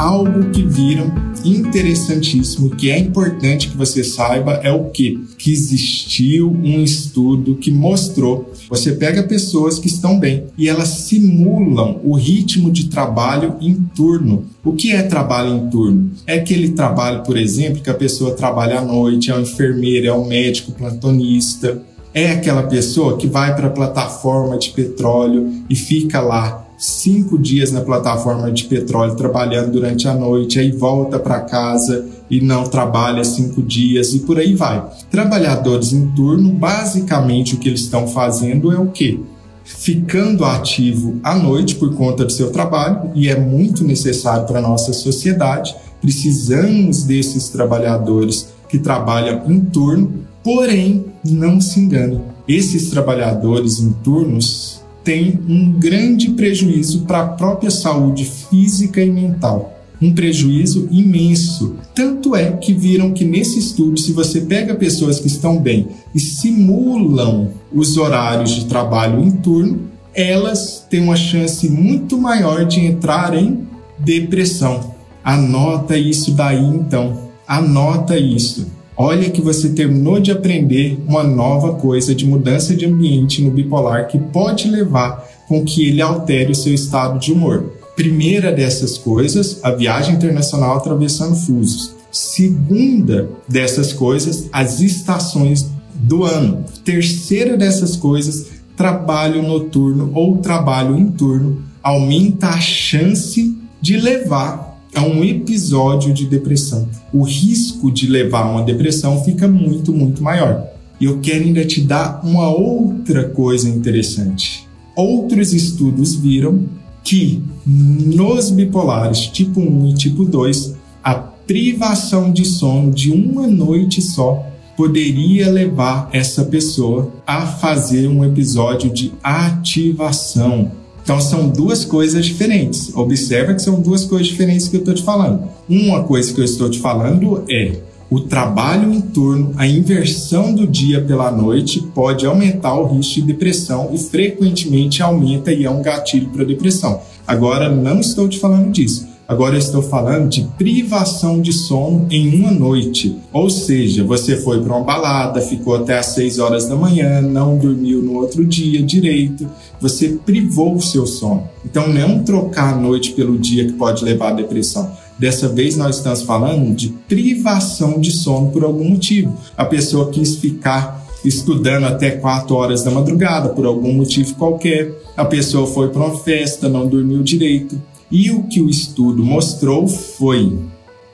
Algo 0.00 0.48
que 0.50 0.62
viram 0.62 1.12
interessantíssimo, 1.44 2.70
que 2.70 2.90
é 2.90 2.98
importante 2.98 3.68
que 3.68 3.76
você 3.76 4.02
saiba 4.02 4.54
é 4.62 4.72
o 4.72 4.84
que? 4.86 5.26
Que 5.36 5.52
existiu 5.52 6.50
um 6.50 6.82
estudo 6.82 7.56
que 7.56 7.70
mostrou, 7.70 8.50
você 8.70 8.92
pega 8.92 9.22
pessoas 9.22 9.78
que 9.78 9.88
estão 9.88 10.18
bem 10.18 10.44
e 10.56 10.70
elas 10.70 10.88
simulam 10.88 12.00
o 12.02 12.14
ritmo 12.14 12.70
de 12.70 12.86
trabalho 12.86 13.56
em 13.60 13.74
turno. 13.94 14.46
O 14.64 14.72
que 14.72 14.90
é 14.90 15.02
trabalho 15.02 15.54
em 15.54 15.68
turno? 15.68 16.10
É 16.26 16.36
aquele 16.36 16.70
trabalho, 16.70 17.22
por 17.22 17.36
exemplo, 17.36 17.82
que 17.82 17.90
a 17.90 17.94
pessoa 17.94 18.34
trabalha 18.34 18.78
à 18.78 18.82
noite, 18.82 19.30
é 19.30 19.36
um 19.36 19.42
enfermeiro, 19.42 20.06
é 20.06 20.12
um 20.14 20.26
médico 20.26 20.72
plantonista, 20.72 21.82
é 22.14 22.30
aquela 22.32 22.62
pessoa 22.62 23.18
que 23.18 23.26
vai 23.26 23.54
para 23.54 23.66
a 23.66 23.70
plataforma 23.70 24.56
de 24.56 24.70
petróleo 24.70 25.52
e 25.68 25.76
fica 25.76 26.20
lá 26.20 26.69
cinco 26.80 27.38
dias 27.38 27.70
na 27.70 27.82
plataforma 27.82 28.50
de 28.50 28.64
petróleo 28.64 29.14
trabalhando 29.14 29.72
durante 29.72 30.08
a 30.08 30.14
noite, 30.14 30.58
aí 30.58 30.72
volta 30.72 31.18
para 31.18 31.42
casa 31.42 32.06
e 32.30 32.40
não 32.40 32.64
trabalha 32.64 33.22
cinco 33.22 33.62
dias 33.62 34.14
e 34.14 34.20
por 34.20 34.38
aí 34.38 34.54
vai. 34.54 34.82
Trabalhadores 35.10 35.92
em 35.92 36.06
turno, 36.12 36.50
basicamente 36.50 37.54
o 37.54 37.58
que 37.58 37.68
eles 37.68 37.82
estão 37.82 38.06
fazendo 38.06 38.72
é 38.72 38.78
o 38.78 38.86
quê? 38.86 39.20
Ficando 39.62 40.42
ativo 40.42 41.20
à 41.22 41.36
noite 41.36 41.74
por 41.74 41.94
conta 41.94 42.24
do 42.24 42.32
seu 42.32 42.50
trabalho, 42.50 43.10
e 43.14 43.28
é 43.28 43.38
muito 43.38 43.84
necessário 43.84 44.46
para 44.46 44.58
a 44.58 44.62
nossa 44.62 44.92
sociedade. 44.94 45.76
Precisamos 46.00 47.04
desses 47.04 47.50
trabalhadores 47.50 48.48
que 48.70 48.78
trabalham 48.78 49.42
em 49.50 49.60
turno, 49.60 50.24
porém, 50.42 51.04
não 51.22 51.60
se 51.60 51.78
engane, 51.78 52.20
esses 52.48 52.88
trabalhadores 52.88 53.80
em 53.80 53.92
turnos 53.92 54.79
tem 55.02 55.38
um 55.48 55.72
grande 55.72 56.30
prejuízo 56.30 57.02
para 57.02 57.20
a 57.20 57.28
própria 57.28 57.70
saúde 57.70 58.24
física 58.24 59.02
e 59.02 59.10
mental. 59.10 59.78
Um 60.00 60.14
prejuízo 60.14 60.88
imenso. 60.90 61.76
Tanto 61.94 62.34
é 62.34 62.52
que 62.52 62.72
viram 62.72 63.12
que 63.12 63.24
nesse 63.24 63.58
estudo, 63.58 63.98
se 63.98 64.12
você 64.12 64.40
pega 64.40 64.74
pessoas 64.74 65.20
que 65.20 65.26
estão 65.26 65.58
bem 65.58 65.88
e 66.14 66.20
simulam 66.20 67.50
os 67.72 67.96
horários 67.98 68.50
de 68.50 68.64
trabalho 68.64 69.22
em 69.22 69.30
turno, 69.30 69.90
elas 70.14 70.86
têm 70.88 71.02
uma 71.02 71.16
chance 71.16 71.68
muito 71.68 72.18
maior 72.18 72.64
de 72.64 72.80
entrar 72.80 73.34
em 73.34 73.66
depressão. 73.98 74.94
Anota 75.22 75.96
isso 75.98 76.32
daí 76.32 76.64
então. 76.64 77.30
Anota 77.46 78.18
isso. 78.18 78.79
Olha 79.02 79.30
que 79.30 79.40
você 79.40 79.70
terminou 79.70 80.20
de 80.20 80.30
aprender 80.30 81.02
uma 81.08 81.22
nova 81.24 81.72
coisa 81.72 82.14
de 82.14 82.26
mudança 82.26 82.76
de 82.76 82.84
ambiente 82.84 83.40
no 83.40 83.50
bipolar 83.50 84.08
que 84.08 84.18
pode 84.18 84.68
levar 84.68 85.26
com 85.48 85.64
que 85.64 85.88
ele 85.88 86.02
altere 86.02 86.52
o 86.52 86.54
seu 86.54 86.74
estado 86.74 87.18
de 87.18 87.32
humor. 87.32 87.72
Primeira 87.96 88.52
dessas 88.52 88.98
coisas, 88.98 89.58
a 89.62 89.70
viagem 89.70 90.16
internacional 90.16 90.76
atravessando 90.76 91.34
fusos. 91.34 91.94
Segunda 92.12 93.30
dessas 93.48 93.90
coisas, 93.90 94.50
as 94.52 94.80
estações 94.82 95.70
do 95.94 96.24
ano. 96.24 96.66
Terceira 96.84 97.56
dessas 97.56 97.96
coisas, 97.96 98.48
trabalho 98.76 99.42
noturno 99.42 100.10
ou 100.12 100.36
trabalho 100.36 100.94
em 100.94 101.10
turno 101.10 101.62
aumenta 101.82 102.48
a 102.48 102.60
chance 102.60 103.56
de 103.80 103.96
levar 103.96 104.69
a 104.94 105.02
um 105.02 105.24
episódio 105.24 106.12
de 106.12 106.26
depressão. 106.26 106.88
O 107.12 107.22
risco 107.22 107.90
de 107.90 108.06
levar 108.06 108.50
uma 108.50 108.62
depressão 108.62 109.22
fica 109.22 109.46
muito, 109.46 109.92
muito 109.92 110.22
maior. 110.22 110.66
E 111.00 111.04
eu 111.04 111.20
quero 111.20 111.44
ainda 111.44 111.64
te 111.64 111.80
dar 111.80 112.20
uma 112.24 112.48
outra 112.48 113.28
coisa 113.28 113.68
interessante. 113.68 114.66
Outros 114.94 115.52
estudos 115.52 116.14
viram 116.14 116.64
que 117.02 117.42
nos 117.66 118.50
bipolares 118.50 119.20
tipo 119.26 119.60
1 119.60 119.90
e 119.90 119.94
tipo 119.94 120.24
2, 120.24 120.74
a 121.02 121.14
privação 121.14 122.30
de 122.30 122.44
sono 122.44 122.90
de 122.90 123.10
uma 123.10 123.46
noite 123.46 124.02
só 124.02 124.46
poderia 124.76 125.50
levar 125.50 126.08
essa 126.12 126.44
pessoa 126.44 127.12
a 127.26 127.46
fazer 127.46 128.08
um 128.08 128.24
episódio 128.24 128.90
de 128.90 129.12
ativação, 129.22 130.72
então 131.02 131.20
são 131.20 131.48
duas 131.48 131.84
coisas 131.84 132.24
diferentes. 132.24 132.94
Observa 132.94 133.54
que 133.54 133.62
são 133.62 133.80
duas 133.80 134.04
coisas 134.04 134.28
diferentes 134.28 134.68
que 134.68 134.76
eu 134.76 134.80
estou 134.80 134.94
te 134.94 135.02
falando. 135.02 135.42
Uma 135.68 136.04
coisa 136.04 136.32
que 136.32 136.40
eu 136.40 136.44
estou 136.44 136.70
te 136.70 136.78
falando 136.78 137.44
é 137.50 137.76
o 138.10 138.18
trabalho 138.18 138.92
em 138.92 139.00
turno, 139.00 139.52
a 139.56 139.68
inversão 139.68 140.52
do 140.52 140.66
dia 140.66 141.00
pela 141.00 141.30
noite 141.30 141.80
pode 141.94 142.26
aumentar 142.26 142.74
o 142.74 142.86
risco 142.86 143.14
de 143.14 143.22
depressão 143.22 143.90
e 143.92 143.98
frequentemente 143.98 145.00
aumenta 145.00 145.52
e 145.52 145.64
é 145.64 145.70
um 145.70 145.80
gatilho 145.80 146.28
para 146.30 146.44
depressão. 146.44 147.00
Agora 147.24 147.68
não 147.68 148.00
estou 148.00 148.28
te 148.28 148.40
falando 148.40 148.72
disso. 148.72 149.09
Agora 149.30 149.54
eu 149.54 149.60
estou 149.60 149.80
falando 149.80 150.28
de 150.28 150.42
privação 150.58 151.40
de 151.40 151.52
sono 151.52 152.04
em 152.10 152.34
uma 152.34 152.50
noite. 152.50 153.16
Ou 153.32 153.48
seja, 153.48 154.02
você 154.02 154.36
foi 154.36 154.60
para 154.60 154.74
uma 154.74 154.84
balada, 154.84 155.40
ficou 155.40 155.76
até 155.76 155.96
às 155.96 156.06
6 156.06 156.40
horas 156.40 156.66
da 156.66 156.74
manhã, 156.74 157.22
não 157.22 157.56
dormiu 157.56 158.02
no 158.02 158.16
outro 158.16 158.44
dia 158.44 158.82
direito, 158.82 159.48
você 159.80 160.18
privou 160.26 160.74
o 160.74 160.82
seu 160.82 161.06
sono. 161.06 161.44
Então 161.64 161.86
não 161.86 162.24
trocar 162.24 162.74
a 162.74 162.76
noite 162.76 163.12
pelo 163.12 163.38
dia 163.38 163.66
que 163.66 163.74
pode 163.74 164.04
levar 164.04 164.30
à 164.30 164.34
depressão. 164.34 164.90
Dessa 165.16 165.48
vez 165.48 165.76
nós 165.76 165.98
estamos 165.98 166.22
falando 166.22 166.74
de 166.74 166.88
privação 166.88 168.00
de 168.00 168.10
sono 168.10 168.50
por 168.50 168.64
algum 168.64 168.88
motivo. 168.88 169.32
A 169.56 169.64
pessoa 169.64 170.10
quis 170.10 170.38
ficar 170.38 171.06
estudando 171.24 171.84
até 171.84 172.10
4 172.10 172.52
horas 172.52 172.82
da 172.82 172.90
madrugada 172.90 173.50
por 173.50 173.64
algum 173.64 173.92
motivo 173.92 174.34
qualquer. 174.34 174.92
A 175.16 175.24
pessoa 175.24 175.68
foi 175.68 175.90
para 175.90 176.02
uma 176.02 176.18
festa, 176.18 176.68
não 176.68 176.88
dormiu 176.88 177.22
direito. 177.22 177.80
E 178.10 178.30
o 178.30 178.44
que 178.44 178.60
o 178.60 178.68
estudo 178.68 179.22
mostrou 179.22 179.86
foi 179.86 180.58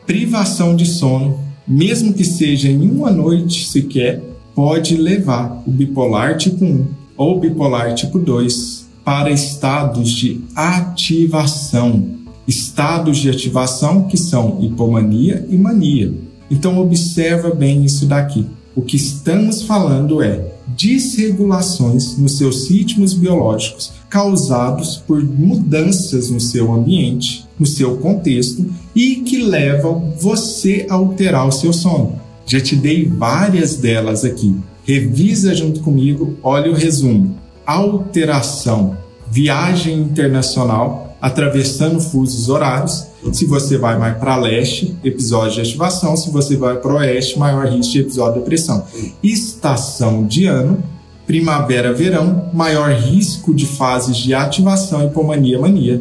privação 0.06 0.74
de 0.74 0.86
sono, 0.86 1.38
mesmo 1.66 2.14
que 2.14 2.24
seja 2.24 2.68
em 2.68 2.90
uma 2.90 3.10
noite 3.10 3.66
sequer, 3.66 4.22
pode 4.54 4.96
levar 4.96 5.62
o 5.66 5.70
bipolar 5.70 6.38
tipo 6.38 6.64
1 6.64 6.86
ou 7.16 7.38
bipolar 7.38 7.94
tipo 7.94 8.18
2 8.18 8.86
para 9.04 9.30
estados 9.30 10.10
de 10.10 10.40
ativação. 10.54 12.16
Estados 12.48 13.18
de 13.18 13.28
ativação 13.28 14.04
que 14.04 14.16
são 14.16 14.58
hipomania 14.62 15.46
e 15.50 15.56
mania. 15.56 16.14
Então 16.50 16.78
observa 16.78 17.50
bem 17.50 17.84
isso 17.84 18.06
daqui. 18.06 18.46
O 18.76 18.82
que 18.82 18.96
estamos 18.96 19.62
falando 19.62 20.22
é 20.22 20.52
desregulações 20.66 22.18
nos 22.18 22.36
seus 22.36 22.68
ritmos 22.68 23.14
biológicos 23.14 23.92
causados 24.10 24.98
por 24.98 25.24
mudanças 25.24 26.28
no 26.28 26.38
seu 26.38 26.70
ambiente, 26.74 27.46
no 27.58 27.64
seu 27.64 27.96
contexto 27.96 28.66
e 28.94 29.16
que 29.16 29.38
levam 29.38 30.12
você 30.20 30.86
a 30.90 30.94
alterar 30.94 31.48
o 31.48 31.52
seu 31.52 31.72
sono. 31.72 32.20
Já 32.44 32.60
te 32.60 32.76
dei 32.76 33.06
várias 33.06 33.76
delas 33.76 34.26
aqui. 34.26 34.54
Revisa 34.84 35.54
junto 35.54 35.80
comigo, 35.80 36.36
olha 36.42 36.70
o 36.70 36.74
resumo. 36.74 37.34
Alteração, 37.64 38.94
viagem 39.30 40.00
internacional 40.00 41.05
atravessando 41.20 42.00
fusos 42.00 42.48
horários. 42.48 43.06
Se 43.32 43.46
você 43.46 43.76
vai 43.76 43.98
mais 43.98 44.16
para 44.18 44.36
leste, 44.36 44.96
episódio 45.02 45.54
de 45.54 45.60
ativação. 45.60 46.16
Se 46.16 46.30
você 46.30 46.56
vai 46.56 46.76
para 46.76 46.94
oeste, 46.94 47.38
maior 47.38 47.66
risco 47.66 47.92
de 47.92 48.00
episódio 48.00 48.34
de 48.34 48.40
depressão. 48.40 48.84
Estação 49.22 50.24
de 50.24 50.46
ano, 50.46 50.82
primavera, 51.26 51.92
verão, 51.92 52.50
maior 52.52 52.92
risco 52.92 53.54
de 53.54 53.66
fases 53.66 54.16
de 54.16 54.34
ativação, 54.34 55.04
hipomania, 55.04 55.58
mania. 55.58 56.00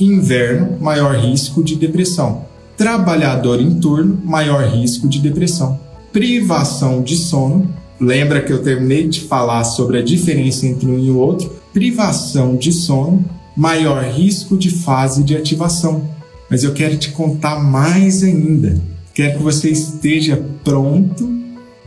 Inverno, 0.00 0.78
maior 0.80 1.14
risco 1.16 1.62
de 1.62 1.76
depressão. 1.76 2.44
Trabalhador 2.76 3.60
em 3.60 3.78
turno, 3.78 4.18
maior 4.24 4.64
risco 4.64 5.06
de 5.08 5.20
depressão. 5.20 5.78
Privação 6.12 7.02
de 7.02 7.16
sono, 7.16 7.68
lembra 8.00 8.40
que 8.40 8.52
eu 8.52 8.62
terminei 8.62 9.06
de 9.06 9.20
falar 9.20 9.64
sobre 9.64 9.98
a 9.98 10.02
diferença 10.02 10.66
entre 10.66 10.86
um 10.86 10.98
e 10.98 11.10
o 11.10 11.18
outro? 11.18 11.50
Privação 11.72 12.56
de 12.56 12.72
sono, 12.72 13.24
maior 13.56 14.02
risco 14.04 14.56
de 14.56 14.70
fase 14.70 15.22
de 15.22 15.36
ativação. 15.36 16.08
Mas 16.50 16.64
eu 16.64 16.72
quero 16.72 16.96
te 16.96 17.10
contar 17.10 17.62
mais 17.62 18.22
ainda. 18.22 18.80
Quero 19.14 19.38
que 19.38 19.42
você 19.42 19.70
esteja 19.70 20.42
pronto 20.64 21.30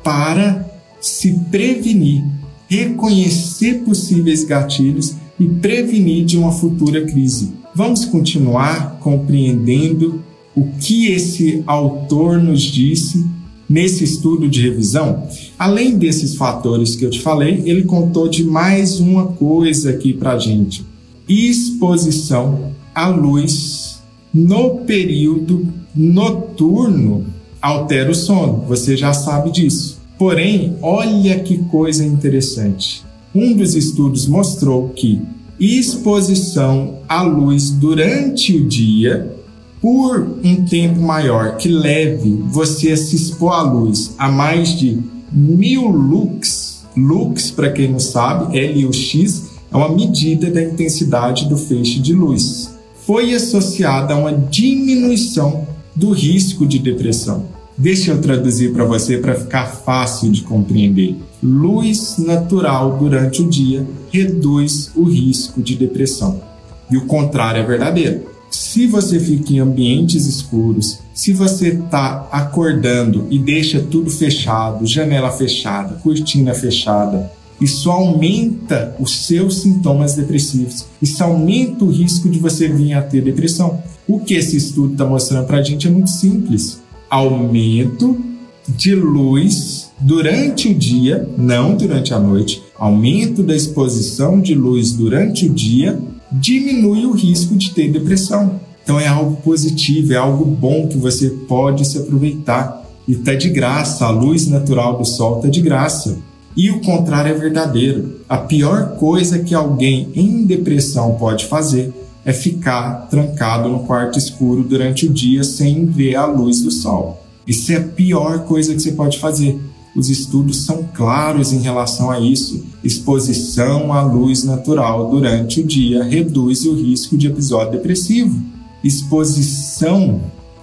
para 0.04 0.66
se 1.02 1.34
prevenir, 1.52 2.24
reconhecer 2.68 3.84
possíveis 3.84 4.44
gatilhos 4.44 5.16
e 5.40 5.46
prevenir 5.46 6.26
de 6.26 6.38
uma 6.38 6.52
futura 6.52 7.06
crise. 7.06 7.54
Vamos 7.74 8.06
continuar 8.06 9.00
compreendendo 9.00 10.24
o 10.56 10.68
que 10.80 11.08
esse 11.08 11.64
autor 11.68 12.42
nos 12.42 12.62
disse 12.62 13.26
nesse 13.68 14.04
estudo 14.04 14.48
de 14.48 14.62
revisão. 14.62 15.28
Além 15.60 15.98
desses 15.98 16.36
fatores 16.36 16.96
que 16.96 17.04
eu 17.04 17.10
te 17.10 17.20
falei, 17.20 17.64
ele 17.66 17.84
contou 17.84 18.30
de 18.30 18.44
mais 18.44 19.00
uma 19.00 19.28
coisa 19.28 19.90
aqui 19.90 20.14
para 20.14 20.40
gente 20.40 20.86
exposição 21.28 22.72
à 22.94 23.08
luz 23.08 24.02
no 24.34 24.80
período 24.80 25.68
noturno 25.96 27.26
altera 27.62 28.12
o 28.12 28.16
sono. 28.16 28.66
Você 28.68 28.96
já 28.96 29.14
sabe 29.14 29.52
disso. 29.52 30.00
Porém, 30.18 30.78
olha 30.82 31.40
que 31.40 31.58
coisa 31.58 32.06
interessante. 32.06 33.04
Um 33.34 33.54
dos 33.54 33.76
estudos 33.76 34.28
mostrou 34.28 34.90
que 34.90 35.22
exposição 35.60 37.00
à 37.08 37.22
luz 37.22 37.72
durante 37.72 38.56
o 38.56 38.66
dia 38.66 39.34
por 39.82 40.40
um 40.44 40.66
tempo 40.66 41.02
maior 41.02 41.58
que 41.58 41.70
leve 41.70 42.44
você 42.48 42.92
a 42.92 42.98
se 42.98 43.16
expor 43.16 43.54
à 43.54 43.62
luz 43.62 44.16
a 44.18 44.30
mais 44.30 44.78
de 44.78 45.00
mil 45.32 45.90
lux, 45.90 46.86
lux 46.96 47.52
para 47.52 47.72
quem 47.72 47.92
não 47.92 48.00
sabe, 48.00 48.58
L-U-X, 48.58 49.55
é 49.72 49.78
uma 49.78 49.90
medida 49.90 50.50
da 50.50 50.62
intensidade 50.62 51.48
do 51.48 51.58
feixe 51.58 52.00
de 52.00 52.14
luz. 52.14 52.76
Foi 53.06 53.34
associada 53.34 54.14
a 54.14 54.18
uma 54.18 54.34
diminuição 54.34 55.68
do 55.96 56.12
risco 56.12 56.66
de 56.66 56.80
depressão. 56.80 57.46
Deixa 57.78 58.12
eu 58.12 58.22
traduzir 58.22 58.72
para 58.72 58.86
você 58.86 59.18
para 59.18 59.36
ficar 59.36 59.66
fácil 59.66 60.32
de 60.32 60.44
compreender. 60.44 61.16
Luz 61.44 62.16
natural 62.18 62.98
durante 62.98 63.42
o 63.42 63.50
dia 63.50 63.86
reduz 64.12 64.92
o 64.96 65.04
risco 65.04 65.62
de 65.62 65.76
depressão. 65.76 66.42
E 66.90 66.96
o 66.96 67.06
contrário 67.06 67.62
é 67.62 67.66
verdadeiro. 67.66 68.22
Se 68.50 68.88
você 68.88 69.20
fica 69.20 69.52
em 69.52 69.60
ambientes 69.60 70.26
escuros, 70.26 71.00
se 71.14 71.34
você 71.34 71.70
está 71.70 72.28
acordando 72.32 73.28
e 73.30 73.38
deixa 73.38 73.82
tudo 73.82 74.10
fechado, 74.10 74.86
janela 74.86 75.30
fechada, 75.32 75.96
cortina 75.96 76.54
fechada, 76.54 77.30
isso 77.60 77.90
aumenta 77.90 78.96
os 79.00 79.26
seus 79.26 79.62
sintomas 79.62 80.16
depressivos. 80.16 80.86
Isso 81.02 81.24
aumenta 81.24 81.86
o 81.86 81.90
risco 81.90 82.30
de 82.30 82.40
você 82.40 82.68
vir 82.68 82.94
a 82.94 83.02
ter 83.02 83.22
depressão. 83.22 83.82
O 84.08 84.20
que 84.20 84.34
esse 84.34 84.58
estudo 84.58 84.94
está 84.94 85.06
mostrando 85.06 85.48
para 85.48 85.58
a 85.58 85.64
gente 85.64 85.88
é 85.88 85.90
muito 85.90 86.10
simples: 86.10 86.82
aumento 87.10 88.20
de 88.68 88.94
luz 88.94 89.92
durante 90.00 90.70
o 90.70 90.76
dia, 90.76 91.28
não 91.38 91.76
durante 91.76 92.14
a 92.14 92.20
noite. 92.20 92.62
Aumento 92.78 93.42
da 93.42 93.56
exposição 93.56 94.42
de 94.42 94.54
luz 94.54 94.92
durante 94.92 95.46
o 95.46 95.54
dia 95.54 96.00
diminui 96.32 97.06
o 97.06 97.12
risco 97.12 97.56
de 97.56 97.72
ter 97.72 97.92
depressão. 97.92 98.60
Então 98.84 99.00
é 99.00 99.08
algo 99.08 99.38
positivo, 99.38 100.14
é 100.14 100.18
algo 100.18 100.46
bom 100.46 100.88
que 100.88 100.98
você 100.98 101.30
pode 101.30 101.86
se 101.88 101.98
aproveitar. 101.98 102.84
E 103.08 103.14
está 103.14 103.34
de 103.34 103.50
graça, 103.50 104.06
a 104.06 104.10
luz 104.10 104.48
natural 104.48 104.98
do 104.98 105.06
sol 105.06 105.38
está 105.38 105.48
de 105.48 105.62
graça. 105.62 106.18
E 106.56 106.72
o 106.72 106.80
contrário 106.82 107.36
é 107.36 107.38
verdadeiro. 107.38 108.22
A 108.30 108.38
pior 108.38 108.96
coisa 108.98 109.40
que 109.40 109.54
alguém 109.54 110.10
em 110.16 110.46
depressão 110.46 111.16
pode 111.16 111.46
fazer 111.46 111.94
é 112.24 112.32
ficar 112.34 113.08
trancado 113.10 113.70
no 113.70 113.80
quarto 113.80 114.18
escuro 114.18 114.64
durante 114.64 115.06
o 115.06 115.14
dia 115.14 115.44
sem 115.44 115.86
ver 115.86 116.16
a 116.16 116.26
luz 116.26 116.62
do 116.62 116.72
sol. 116.72 117.24
Isso 117.46 117.72
é 117.72 117.76
a 117.76 117.82
pior 117.82 118.46
coisa 118.46 118.74
que 118.74 118.80
você 118.80 118.94
pode 118.94 119.20
fazer. 119.20 119.60
Os 119.96 120.10
estudos 120.10 120.66
são 120.66 120.90
claros 120.94 121.54
em 121.54 121.60
relação 121.60 122.10
a 122.10 122.20
isso. 122.20 122.66
Exposição 122.84 123.94
à 123.94 124.02
luz 124.02 124.44
natural 124.44 125.10
durante 125.10 125.62
o 125.62 125.64
dia 125.64 126.04
reduz 126.04 126.66
o 126.66 126.74
risco 126.74 127.16
de 127.16 127.28
episódio 127.28 127.74
depressivo. 127.74 128.38
Exposição 128.84 130.22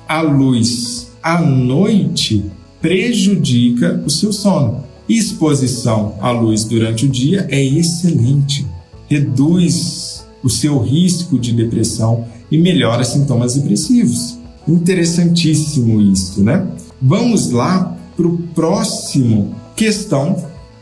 à 0.08 0.20
luz 0.20 1.08
à 1.22 1.40
noite 1.40 2.44
prejudica 2.80 4.02
o 4.04 4.10
seu 4.10 4.32
sono. 4.32 4.84
Exposição 5.08 6.14
à 6.20 6.30
luz 6.30 6.64
durante 6.64 7.06
o 7.06 7.08
dia 7.08 7.46
é 7.50 7.62
excelente, 7.62 8.66
reduz 9.08 10.24
o 10.42 10.48
seu 10.48 10.78
risco 10.78 11.38
de 11.38 11.52
depressão 11.52 12.24
e 12.50 12.58
melhora 12.58 13.04
sintomas 13.04 13.54
depressivos. 13.54 14.38
Interessantíssimo 14.66 16.00
isso, 16.00 16.42
né? 16.42 16.66
Vamos 17.00 17.50
lá 17.50 17.96
para 18.16 18.26
o 18.26 18.38
próximo 18.54 19.54
questão 19.74 20.36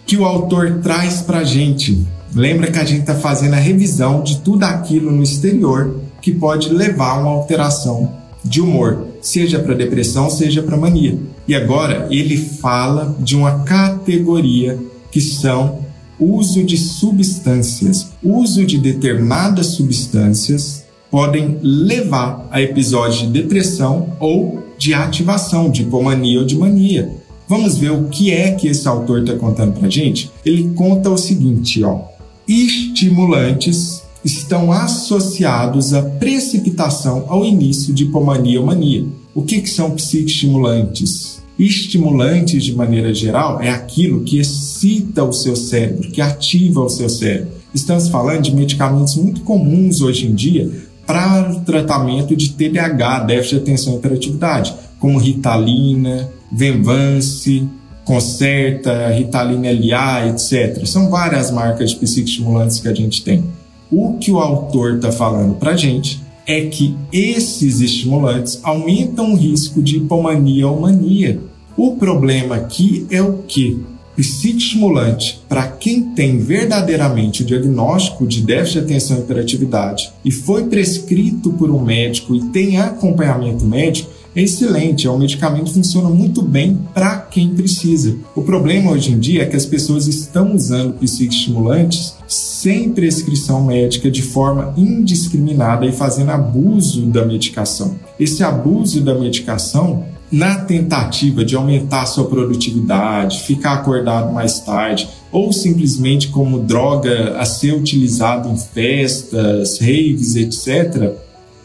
que 0.06 0.16
o 0.16 0.24
autor 0.24 0.80
traz 0.82 1.22
para 1.22 1.38
a 1.38 1.44
gente. 1.44 2.06
Lembra 2.34 2.70
que 2.70 2.78
a 2.78 2.84
gente 2.84 3.00
está 3.00 3.14
fazendo 3.14 3.54
a 3.54 3.58
revisão 3.58 4.22
de 4.22 4.38
tudo 4.40 4.64
aquilo 4.64 5.10
no 5.10 5.22
exterior 5.22 6.00
que 6.20 6.32
pode 6.32 6.68
levar 6.68 7.12
a 7.12 7.20
uma 7.20 7.30
alteração 7.30 8.12
de 8.44 8.60
humor, 8.60 9.06
seja 9.20 9.58
para 9.58 9.74
depressão, 9.74 10.30
seja 10.30 10.62
para 10.62 10.76
mania. 10.76 11.18
E 11.46 11.54
agora 11.54 12.06
ele 12.10 12.36
fala 12.36 13.16
de 13.20 13.36
uma 13.36 13.60
categoria 13.64 14.78
que 15.10 15.20
são 15.20 15.80
uso 16.18 16.62
de 16.62 16.76
substâncias. 16.76 18.12
Uso 18.22 18.64
de 18.64 18.78
determinadas 18.78 19.68
substâncias 19.68 20.84
podem 21.10 21.58
levar 21.62 22.46
a 22.50 22.60
episódios 22.60 23.20
de 23.20 23.26
depressão 23.26 24.16
ou 24.20 24.62
de 24.78 24.94
ativação, 24.94 25.70
de 25.70 25.82
hipomania 25.82 26.38
ou 26.40 26.46
de 26.46 26.56
mania. 26.56 27.10
Vamos 27.48 27.76
ver 27.76 27.90
o 27.90 28.04
que 28.04 28.30
é 28.30 28.52
que 28.52 28.68
esse 28.68 28.86
autor 28.86 29.22
está 29.22 29.34
contando 29.34 29.72
para 29.72 29.90
gente? 29.90 30.30
Ele 30.46 30.70
conta 30.74 31.10
o 31.10 31.18
seguinte, 31.18 31.82
ó. 31.82 32.02
Estimulantes 32.46 33.99
estão 34.24 34.72
associados 34.72 35.94
à 35.94 36.02
precipitação 36.02 37.24
ao 37.28 37.44
início 37.44 37.92
de 37.92 38.04
hipomania 38.04 38.60
ou 38.60 38.66
mania. 38.66 39.04
O 39.34 39.42
que, 39.42 39.60
que 39.60 39.70
são 39.70 39.92
psicoestimulantes? 39.92 41.40
Estimulantes, 41.58 42.64
de 42.64 42.74
maneira 42.74 43.12
geral, 43.12 43.60
é 43.60 43.70
aquilo 43.70 44.22
que 44.22 44.38
excita 44.38 45.22
o 45.24 45.32
seu 45.32 45.54
cérebro, 45.54 46.10
que 46.10 46.20
ativa 46.20 46.80
o 46.80 46.88
seu 46.88 47.08
cérebro. 47.08 47.52
Estamos 47.74 48.08
falando 48.08 48.42
de 48.42 48.54
medicamentos 48.54 49.14
muito 49.16 49.42
comuns 49.42 50.00
hoje 50.00 50.26
em 50.26 50.34
dia 50.34 50.70
para 51.06 51.50
o 51.50 51.60
tratamento 51.60 52.34
de 52.34 52.50
TDAH, 52.50 53.20
déficit 53.20 53.56
de 53.56 53.62
atenção 53.62 53.94
e 53.94 53.96
hiperatividade, 53.96 54.74
como 54.98 55.18
Ritalina, 55.18 56.28
Venvance, 56.50 57.68
Concerta, 58.04 59.08
Ritalina 59.10 59.68
LA, 59.70 60.28
etc. 60.28 60.84
São 60.86 61.10
várias 61.10 61.50
marcas 61.50 61.90
de 61.90 61.96
psicoestimulantes 61.96 62.80
que 62.80 62.88
a 62.88 62.94
gente 62.94 63.22
tem. 63.22 63.44
O 63.92 64.14
que 64.14 64.30
o 64.30 64.38
autor 64.38 64.96
está 64.96 65.10
falando 65.10 65.56
para 65.56 65.72
a 65.72 65.76
gente 65.76 66.20
é 66.46 66.66
que 66.66 66.96
esses 67.12 67.80
estimulantes 67.80 68.60
aumentam 68.62 69.32
o 69.32 69.36
risco 69.36 69.82
de 69.82 69.96
hipomania 69.96 70.68
ou 70.68 70.80
mania. 70.80 71.40
O 71.76 71.96
problema 71.96 72.56
aqui 72.56 73.06
é 73.10 73.20
o 73.20 73.38
que? 73.48 73.80
Psicoestimulante, 74.16 75.40
para 75.48 75.66
quem 75.66 76.02
tem 76.02 76.38
verdadeiramente 76.38 77.42
o 77.42 77.46
diagnóstico 77.46 78.26
de 78.26 78.42
déficit 78.42 78.80
de 78.80 78.84
atenção 78.84 79.16
e 79.16 79.20
hiperatividade 79.20 80.12
e 80.24 80.30
foi 80.30 80.64
prescrito 80.64 81.50
por 81.52 81.70
um 81.70 81.82
médico 81.82 82.34
e 82.34 82.42
tem 82.50 82.78
acompanhamento 82.78 83.64
médico, 83.64 84.10
é 84.36 84.42
excelente, 84.42 85.06
é 85.06 85.10
um 85.10 85.18
medicamento 85.18 85.64
que 85.64 85.74
funciona 85.74 86.08
muito 86.08 86.42
bem 86.42 86.78
para 86.94 87.16
quem 87.16 87.54
precisa. 87.54 88.16
O 88.36 88.42
problema 88.42 88.92
hoje 88.92 89.12
em 89.12 89.18
dia 89.18 89.42
é 89.42 89.46
que 89.46 89.56
as 89.56 89.66
pessoas 89.66 90.06
estão 90.06 90.54
usando 90.54 90.94
psicoestimulantes 90.94 92.19
sem 92.30 92.90
prescrição 92.90 93.64
médica 93.64 94.08
de 94.08 94.22
forma 94.22 94.72
indiscriminada 94.76 95.84
e 95.84 95.90
fazendo 95.90 96.30
abuso 96.30 97.02
da 97.06 97.24
medicação. 97.24 97.96
Esse 98.20 98.44
abuso 98.44 99.00
da 99.00 99.18
medicação 99.18 100.04
na 100.30 100.54
tentativa 100.54 101.44
de 101.44 101.56
aumentar 101.56 102.06
sua 102.06 102.24
produtividade, 102.24 103.40
ficar 103.40 103.74
acordado 103.74 104.32
mais 104.32 104.60
tarde, 104.60 105.08
ou 105.32 105.52
simplesmente 105.52 106.28
como 106.28 106.60
droga 106.60 107.36
a 107.36 107.44
ser 107.44 107.74
utilizado 107.74 108.48
em 108.48 108.56
festas, 108.56 109.80
raves, 109.80 110.36
etc., 110.36 111.14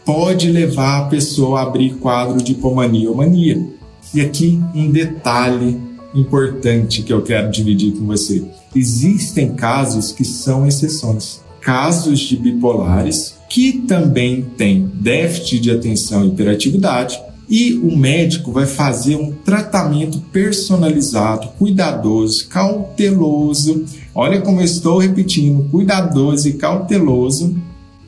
pode 0.04 0.50
levar 0.50 1.02
a 1.02 1.04
pessoa 1.04 1.60
a 1.60 1.62
abrir 1.62 1.94
quadro 1.94 2.42
de 2.42 2.52
hipomania 2.52 3.08
ou 3.08 3.16
mania. 3.16 3.64
E 4.12 4.20
aqui 4.20 4.60
um 4.74 4.90
detalhe 4.90 5.80
importante 6.14 7.02
que 7.02 7.12
eu 7.12 7.22
quero 7.22 7.50
dividir 7.50 7.92
com 7.92 8.06
você. 8.06 8.44
Existem 8.76 9.54
casos 9.54 10.12
que 10.12 10.24
são 10.24 10.66
exceções. 10.66 11.40
Casos 11.60 12.20
de 12.20 12.36
bipolares 12.36 13.34
que 13.48 13.72
também 13.72 14.42
têm 14.56 14.90
déficit 14.94 15.60
de 15.60 15.70
atenção 15.70 16.24
e 16.24 16.28
hiperatividade, 16.28 17.18
e 17.48 17.74
o 17.74 17.96
médico 17.96 18.52
vai 18.52 18.66
fazer 18.66 19.16
um 19.16 19.32
tratamento 19.32 20.18
personalizado, 20.32 21.48
cuidadoso, 21.58 22.48
cauteloso. 22.48 23.84
Olha 24.14 24.40
como 24.40 24.60
eu 24.60 24.64
estou 24.64 24.98
repetindo, 24.98 25.68
cuidadoso 25.70 26.48
e 26.48 26.54
cauteloso 26.54 27.56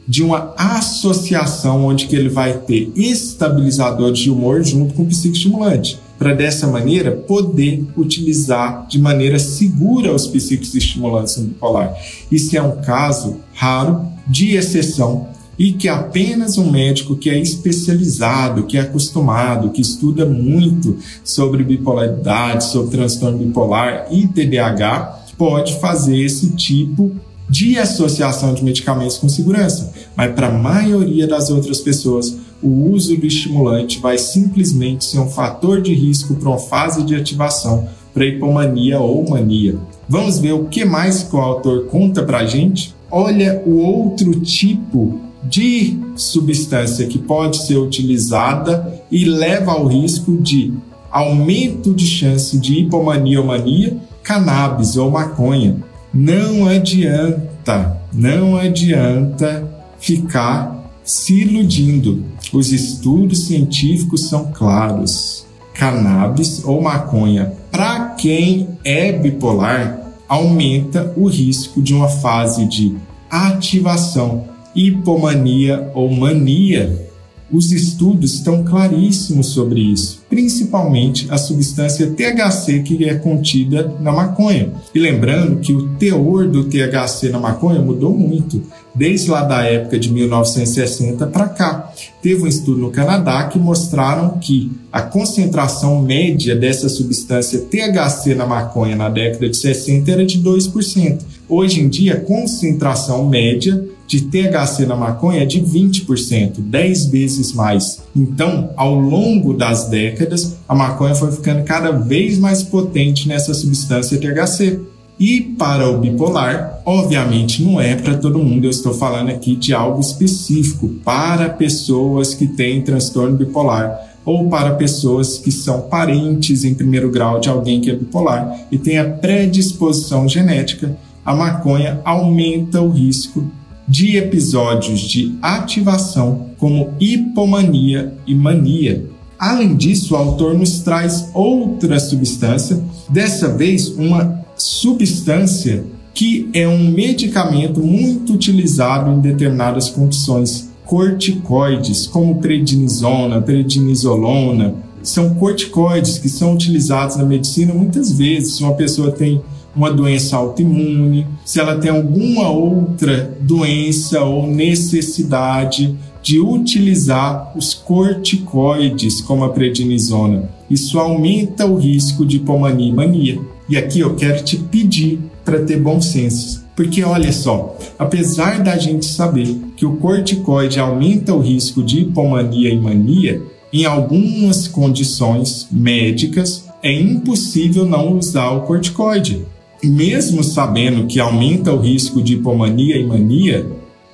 de 0.07 0.23
uma 0.23 0.55
associação 0.57 1.85
onde 1.85 2.07
que 2.07 2.17
ele 2.17 2.29
vai 2.29 2.59
ter 2.59 2.91
estabilizadores 2.97 4.19
de 4.19 4.31
humor 4.31 4.65
junto 4.65 4.95
com 4.95 5.05
psicoestimulante, 5.05 6.01
para 6.19 6.35
dessa 6.35 6.67
maneira 6.67 7.13
poder 7.13 7.87
utilizar 7.97 8.87
de 8.89 8.99
maneira 8.99 9.39
segura 9.39 10.13
os 10.13 10.27
psicoestimulantes 10.27 11.39
bipolar. 11.39 11.95
Isso 12.31 12.57
é 12.57 12.63
um 12.63 12.81
caso 12.83 13.37
raro, 13.55 14.07
de 14.27 14.57
exceção, 14.57 15.29
e 15.59 15.73
que 15.73 15.89
apenas 15.89 16.57
um 16.57 16.71
médico 16.71 17.17
que 17.17 17.31
é 17.31 17.39
especializado, 17.39 18.65
que 18.65 18.77
é 18.77 18.81
acostumado, 18.81 19.71
que 19.71 19.81
estuda 19.81 20.25
muito 20.25 20.99
sobre 21.25 21.65
bipolaridade, 21.65 22.65
sobre 22.65 22.97
transtorno 22.97 23.39
bipolar 23.39 24.07
e 24.11 24.29
TDAH, 24.29 25.25
pode 25.37 25.81
fazer 25.81 26.17
esse 26.21 26.51
tipo 26.51 27.13
de 27.49 27.79
associação 27.79 28.53
de 28.55 28.63
medicamentos 28.63 29.17
com 29.17 29.29
segurança. 29.29 29.93
Mas 30.15 30.33
para 30.35 30.49
a 30.49 30.53
maioria 30.53 31.27
das 31.27 31.51
outras 31.51 31.81
pessoas, 31.81 32.37
o 32.63 32.91
uso 32.91 33.17
do 33.17 33.27
estimulante 33.27 33.99
vai 33.99 34.19
simplesmente 34.19 35.05
ser 35.05 35.19
um 35.19 35.29
fator 35.29 35.81
de 35.81 35.95
risco 35.95 36.35
para 36.35 36.49
uma 36.49 36.59
fase 36.59 37.03
de 37.03 37.15
ativação 37.15 37.89
para 38.13 38.27
hipomania 38.27 38.99
ou 38.99 39.29
mania. 39.29 39.77
Vamos 40.09 40.39
ver 40.39 40.53
o 40.53 40.65
que 40.65 40.85
mais 40.85 41.23
que 41.23 41.37
o 41.37 41.41
autor 41.41 41.87
conta 41.87 42.23
para 42.23 42.39
a 42.39 42.47
gente? 42.47 42.95
Olha 43.11 43.63
o 43.65 43.77
outro 43.79 44.41
tipo 44.41 45.21
de 45.45 45.99
substância 46.17 47.07
que 47.07 47.19
pode 47.19 47.59
ser 47.65 47.77
utilizada 47.77 49.03
e 49.11 49.25
leva 49.25 49.73
ao 49.73 49.87
risco 49.87 50.37
de 50.37 50.73
aumento 51.11 51.95
de 51.95 52.07
chance 52.07 52.59
de 52.59 52.81
hipomania 52.81 53.41
ou 53.41 53.47
mania, 53.47 53.97
cannabis 54.23 54.97
ou 54.97 55.11
maconha. 55.11 55.77
Não 56.13 56.67
adianta, 56.67 57.99
não 58.13 58.57
adianta 58.57 59.67
ficar 59.99 60.78
se 61.09 61.41
iludindo. 61.41 62.23
Os 62.53 62.71
estudos 62.71 63.47
científicos 63.47 64.29
são 64.29 64.53
claros. 64.53 65.47
Cannabis 65.73 66.63
ou 66.65 66.83
maconha, 66.83 67.53
para 67.71 68.11
quem 68.11 68.69
é 68.85 69.11
bipolar, 69.13 70.13
aumenta 70.29 71.15
o 71.17 71.27
risco 71.27 71.81
de 71.81 71.95
uma 71.95 72.09
fase 72.09 72.67
de 72.67 72.95
ativação 73.31 74.45
hipomania 74.75 75.91
ou 75.95 76.11
mania. 76.11 77.08
Os 77.51 77.73
estudos 77.73 78.35
estão 78.35 78.63
claríssimos 78.63 79.47
sobre 79.49 79.81
isso, 79.81 80.21
principalmente 80.29 81.27
a 81.31 81.39
substância 81.39 82.11
THC 82.11 82.83
que 82.83 83.09
é 83.09 83.15
contida 83.15 83.95
na 84.01 84.13
maconha. 84.13 84.71
E 84.95 84.99
lembrando 84.99 85.59
que 85.59 85.73
o 85.73 85.89
teor 85.97 86.47
do 86.47 86.65
THC 86.65 87.31
na 87.31 87.41
maconha 87.41 87.81
mudou 87.81 88.13
muito, 88.13 88.63
desde 88.95 89.31
lá 89.31 89.45
da 89.45 89.63
época 89.63 89.99
de 89.99 90.13
1960 90.13 91.27
para 91.29 91.49
cá. 91.49 91.91
Teve 92.21 92.43
um 92.43 92.47
estudo 92.47 92.81
no 92.81 92.91
Canadá 92.91 93.45
que 93.45 93.59
mostraram 93.59 94.39
que 94.39 94.71
a 94.93 95.01
concentração 95.01 96.03
média 96.03 96.55
dessa 96.55 96.89
substância 96.91 97.61
THC 97.61 98.35
na 98.35 98.45
maconha 98.45 98.95
na 98.95 99.09
década 99.09 99.49
de 99.49 99.57
60 99.57 100.11
era 100.11 100.27
de 100.27 100.39
2%. 100.43 101.21
Hoje 101.49 101.81
em 101.81 101.89
dia, 101.89 102.15
a 102.15 102.21
concentração 102.21 103.27
média 103.27 103.89
de 104.09 104.23
THC 104.23 104.87
na 104.87 104.97
maconha 104.97 105.43
é 105.43 105.47
de 105.47 105.61
20%, 105.61 106.61
10 106.61 107.07
vezes 107.07 107.53
mais. 107.53 108.03
Então, 108.17 108.71
ao 108.75 108.95
longo 108.95 109.53
das 109.53 109.89
décadas, 109.91 110.57
a 110.67 110.75
maconha 110.75 111.15
foi 111.15 111.31
ficando 111.31 111.63
cada 111.63 111.91
vez 111.91 112.39
mais 112.39 112.63
potente 112.63 113.29
nessa 113.29 113.53
substância 113.53 114.19
THC. 114.19 114.81
E 115.21 115.43
para 115.43 115.91
o 115.91 115.99
bipolar, 115.99 116.81
obviamente 116.87 117.63
não 117.63 117.79
é 117.79 117.97
para 117.97 118.17
todo 118.17 118.39
mundo, 118.39 118.65
eu 118.65 118.71
estou 118.71 118.95
falando 118.95 119.29
aqui 119.29 119.55
de 119.55 119.75
algo 119.75 120.01
específico 120.01 120.89
para 121.05 121.51
pessoas 121.51 122.35
que 122.35 122.47
têm 122.47 122.81
transtorno 122.81 123.37
bipolar 123.37 124.09
ou 124.25 124.49
para 124.49 124.75
pessoas 124.77 125.37
que 125.37 125.51
são 125.51 125.83
parentes 125.83 126.65
em 126.65 126.73
primeiro 126.73 127.11
grau 127.11 127.41
de 127.41 127.49
alguém 127.49 127.81
que 127.81 127.91
é 127.91 127.97
bipolar 127.97 128.61
e 128.71 128.79
tem 128.79 128.97
a 128.97 129.05
predisposição 129.05 130.29
genética, 130.29 130.97
a 131.25 131.35
maconha 131.35 132.01
aumenta 132.05 132.81
o 132.81 132.89
risco 132.89 133.51
de 133.89 134.17
episódios 134.17 135.01
de 135.01 135.35
ativação, 135.41 136.51
como 136.59 136.93
hipomania 137.01 138.13
e 138.27 138.35
mania. 138.35 139.07
Além 139.39 139.77
disso, 139.77 140.15
o 140.15 140.17
autor 140.17 140.59
nos 140.59 140.81
traz 140.81 141.31
outra 141.33 141.99
substância, 141.99 142.83
dessa 143.09 143.49
vez 143.49 143.89
uma 143.89 144.45
substância 144.57 145.85
que 146.13 146.51
é 146.53 146.67
um 146.67 146.91
medicamento 146.91 147.81
muito 147.81 148.33
utilizado 148.33 149.11
em 149.13 149.21
determinadas 149.21 149.89
condições, 149.89 150.69
corticoides, 150.85 152.09
como 152.09 152.41
prednisona, 152.41 153.41
prednisolona, 153.41 154.75
são 155.03 155.35
corticoides 155.35 156.19
que 156.19 156.29
são 156.29 156.55
utilizados 156.55 157.17
na 157.17 157.25
medicina 157.25 157.73
muitas 157.73 158.13
vezes. 158.13 158.57
Se 158.57 158.63
uma 158.65 158.75
pessoa 158.75 159.13
tem 159.13 159.41
uma 159.79 159.93
doença 159.93 160.37
autoimune, 160.37 161.25
se 161.45 161.61
ela 161.61 161.79
tem 161.79 161.89
alguma 161.89 162.51
outra 162.51 163.33
doença 163.41 164.21
ou 164.25 164.45
necessidade 164.49 165.97
de 166.21 166.41
utilizar 166.41 167.57
os 167.57 167.73
corticoides 167.75 169.21
como 169.21 169.45
a 169.45 169.51
prednisona. 169.51 170.51
Isso 170.69 170.99
aumenta 170.99 171.65
o 171.65 171.77
risco 171.77 172.27
de 172.27 172.37
hipomania 172.37 172.89
e 172.89 172.93
mania. 172.93 173.41
E 173.69 173.77
aqui 173.77 174.01
eu 174.01 174.17
quero 174.17 174.43
te 174.43 174.57
pedir 174.57 175.21
para 175.45 175.61
ter 175.61 175.81
bom 175.81 176.01
senso. 176.01 176.67
Porque 176.75 177.05
olha 177.05 177.33
só, 177.33 177.77
apesar 177.97 178.63
da 178.63 178.77
gente 178.77 179.07
saber 179.07 179.57
que 179.77 179.87
o 179.87 179.97
corticoide 179.97 180.81
aumenta 180.81 181.33
o 181.33 181.41
risco 181.41 181.85
de 181.85 182.01
hipomania 182.01 182.71
e 182.71 182.79
mania, 182.79 183.41
em 183.73 183.85
algumas 183.85 184.67
condições 184.67 185.69
médicas 185.71 186.65
é 186.83 186.93
impossível 186.93 187.87
não 187.87 188.19
usar 188.19 188.51
o 188.51 188.63
corticoide 188.63 189.47
mesmo 189.87 190.43
sabendo 190.43 191.07
que 191.07 191.21
aumenta 191.21 191.73
o 191.73 191.79
risco 191.79 192.23
de 192.23 192.35
hipomania 192.35 192.97
e 192.97 193.07
mania, 193.07 193.67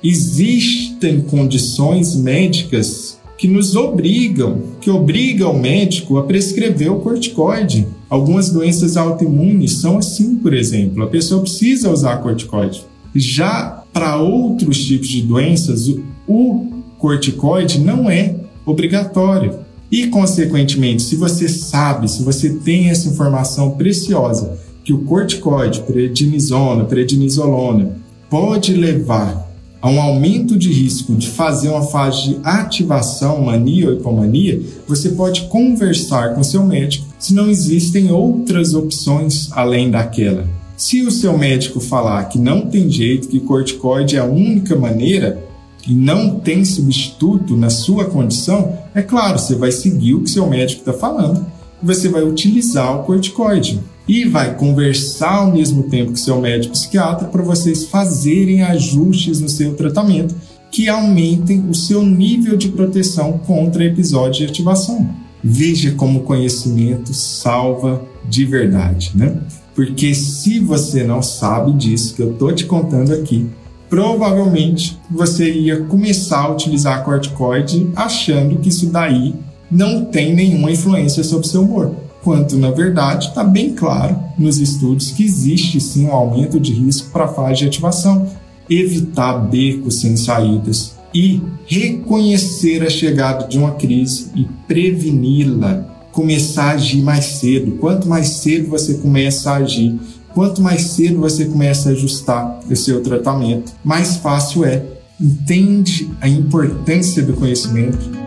existem 0.03 1.21
condições 1.21 2.15
médicas 2.15 3.19
que 3.37 3.47
nos 3.47 3.75
obrigam, 3.75 4.61
que 4.79 4.89
obrigam 4.89 5.51
o 5.51 5.59
médico 5.59 6.17
a 6.17 6.23
prescrever 6.23 6.91
o 6.91 6.99
corticoide. 6.99 7.87
Algumas 8.09 8.49
doenças 8.49 8.95
autoimunes 8.95 9.79
são 9.79 9.97
assim, 9.97 10.35
por 10.35 10.53
exemplo, 10.53 11.03
a 11.03 11.07
pessoa 11.07 11.41
precisa 11.41 11.91
usar 11.91 12.17
corticoide. 12.17 12.85
Já 13.13 13.83
para 13.91 14.17
outros 14.17 14.83
tipos 14.85 15.07
de 15.07 15.21
doenças, 15.21 15.87
o 16.27 16.67
corticoide 16.97 17.79
não 17.79 18.09
é 18.09 18.35
obrigatório. 18.65 19.59
E, 19.91 20.07
consequentemente, 20.07 21.03
se 21.03 21.15
você 21.15 21.47
sabe, 21.47 22.09
se 22.09 22.23
você 22.23 22.49
tem 22.49 22.89
essa 22.89 23.07
informação 23.07 23.71
preciosa 23.71 24.57
que 24.85 24.93
o 24.93 24.99
corticoide, 24.99 25.81
prednisona, 25.81 26.85
prednisolona, 26.85 27.97
pode 28.29 28.71
levar 28.75 29.43
a 29.81 29.89
um 29.89 29.99
aumento 29.99 30.57
de 30.57 30.71
risco 30.71 31.15
de 31.15 31.27
fazer 31.27 31.69
uma 31.69 31.81
fase 31.81 32.29
de 32.29 32.37
ativação, 32.43 33.41
mania 33.41 33.87
ou 33.87 33.93
hipomania, 33.93 34.61
você 34.87 35.09
pode 35.09 35.41
conversar 35.47 36.35
com 36.35 36.43
seu 36.43 36.63
médico 36.63 37.05
se 37.19 37.33
não 37.33 37.49
existem 37.49 38.11
outras 38.11 38.75
opções 38.75 39.49
além 39.51 39.89
daquela. 39.89 40.47
Se 40.77 41.01
o 41.01 41.11
seu 41.11 41.35
médico 41.37 41.79
falar 41.79 42.25
que 42.25 42.37
não 42.37 42.67
tem 42.67 42.89
jeito, 42.89 43.27
que 43.27 43.39
corticoide 43.39 44.17
é 44.17 44.19
a 44.19 44.25
única 44.25 44.75
maneira 44.75 45.43
e 45.87 45.93
não 45.95 46.39
tem 46.39 46.63
substituto 46.63 47.57
na 47.57 47.69
sua 47.69 48.05
condição, 48.05 48.77
é 48.93 49.01
claro, 49.01 49.39
você 49.39 49.55
vai 49.55 49.71
seguir 49.71 50.13
o 50.13 50.23
que 50.23 50.29
seu 50.29 50.47
médico 50.47 50.81
está 50.81 50.93
falando 50.93 51.45
e 51.81 51.85
você 51.85 52.07
vai 52.07 52.23
utilizar 52.23 52.99
o 52.99 53.03
corticoide 53.03 53.79
e 54.07 54.25
vai 54.25 54.55
conversar 54.55 55.35
ao 55.35 55.51
mesmo 55.51 55.83
tempo 55.83 56.11
com 56.11 56.15
seu 56.15 56.39
médico 56.39 56.73
psiquiatra 56.73 57.27
para 57.27 57.43
vocês 57.43 57.85
fazerem 57.85 58.61
ajustes 58.61 59.39
no 59.39 59.49
seu 59.49 59.73
tratamento 59.75 60.35
que 60.71 60.89
aumentem 60.89 61.63
o 61.69 61.73
seu 61.73 62.03
nível 62.03 62.57
de 62.57 62.67
proteção 62.67 63.37
contra 63.39 63.85
episódio 63.85 64.45
de 64.45 64.51
ativação. 64.51 65.09
Veja 65.41 65.91
como 65.91 66.19
o 66.19 66.23
conhecimento 66.23 67.13
salva 67.13 68.01
de 68.27 68.43
verdade, 68.45 69.11
né? 69.15 69.37
Porque 69.73 70.13
se 70.13 70.59
você 70.59 71.03
não 71.03 71.21
sabe 71.21 71.71
disso 71.73 72.15
que 72.15 72.21
eu 72.21 72.33
tô 72.33 72.51
te 72.51 72.65
contando 72.65 73.13
aqui, 73.13 73.45
provavelmente 73.89 74.97
você 75.09 75.51
ia 75.51 75.81
começar 75.83 76.41
a 76.41 76.51
utilizar 76.51 77.03
corticoide 77.03 77.89
achando 77.95 78.57
que 78.57 78.69
isso 78.69 78.87
daí 78.87 79.33
não 79.71 80.05
tem 80.05 80.33
nenhuma 80.33 80.71
influência 80.71 81.23
sobre 81.23 81.47
seu 81.47 81.61
humor. 81.61 82.04
Quanto, 82.25 82.57
na 82.57 82.71
verdade, 82.71 83.27
está 83.27 83.43
bem 83.43 83.75
claro 83.75 84.17
nos 84.35 84.57
estudos 84.57 85.11
que 85.11 85.23
existe 85.23 85.79
sim 85.79 86.07
um 86.07 86.11
aumento 86.11 86.59
de 86.59 86.73
risco 86.73 87.11
para 87.11 87.25
a 87.25 87.27
fase 87.27 87.59
de 87.59 87.67
ativação. 87.67 88.27
Evitar 88.67 89.37
becos 89.37 90.01
sem 90.01 90.17
saídas 90.17 90.95
e 91.13 91.39
reconhecer 91.67 92.81
a 92.81 92.89
chegada 92.89 93.47
de 93.47 93.59
uma 93.59 93.73
crise 93.73 94.31
e 94.35 94.47
preveni-la. 94.67 95.85
Começar 96.11 96.71
a 96.71 96.71
agir 96.71 97.03
mais 97.03 97.25
cedo. 97.25 97.73
Quanto 97.73 98.07
mais 98.07 98.27
cedo 98.27 98.71
você 98.71 98.95
começa 98.95 99.51
a 99.51 99.57
agir, 99.57 99.95
quanto 100.33 100.63
mais 100.63 100.81
cedo 100.81 101.19
você 101.19 101.45
começa 101.45 101.89
a 101.89 101.91
ajustar 101.91 102.59
o 102.67 102.75
seu 102.75 103.03
tratamento, 103.03 103.71
mais 103.83 104.17
fácil 104.17 104.65
é. 104.65 104.83
Entende 105.21 106.09
a 106.19 106.27
importância 106.27 107.21
do 107.21 107.33
conhecimento 107.33 108.24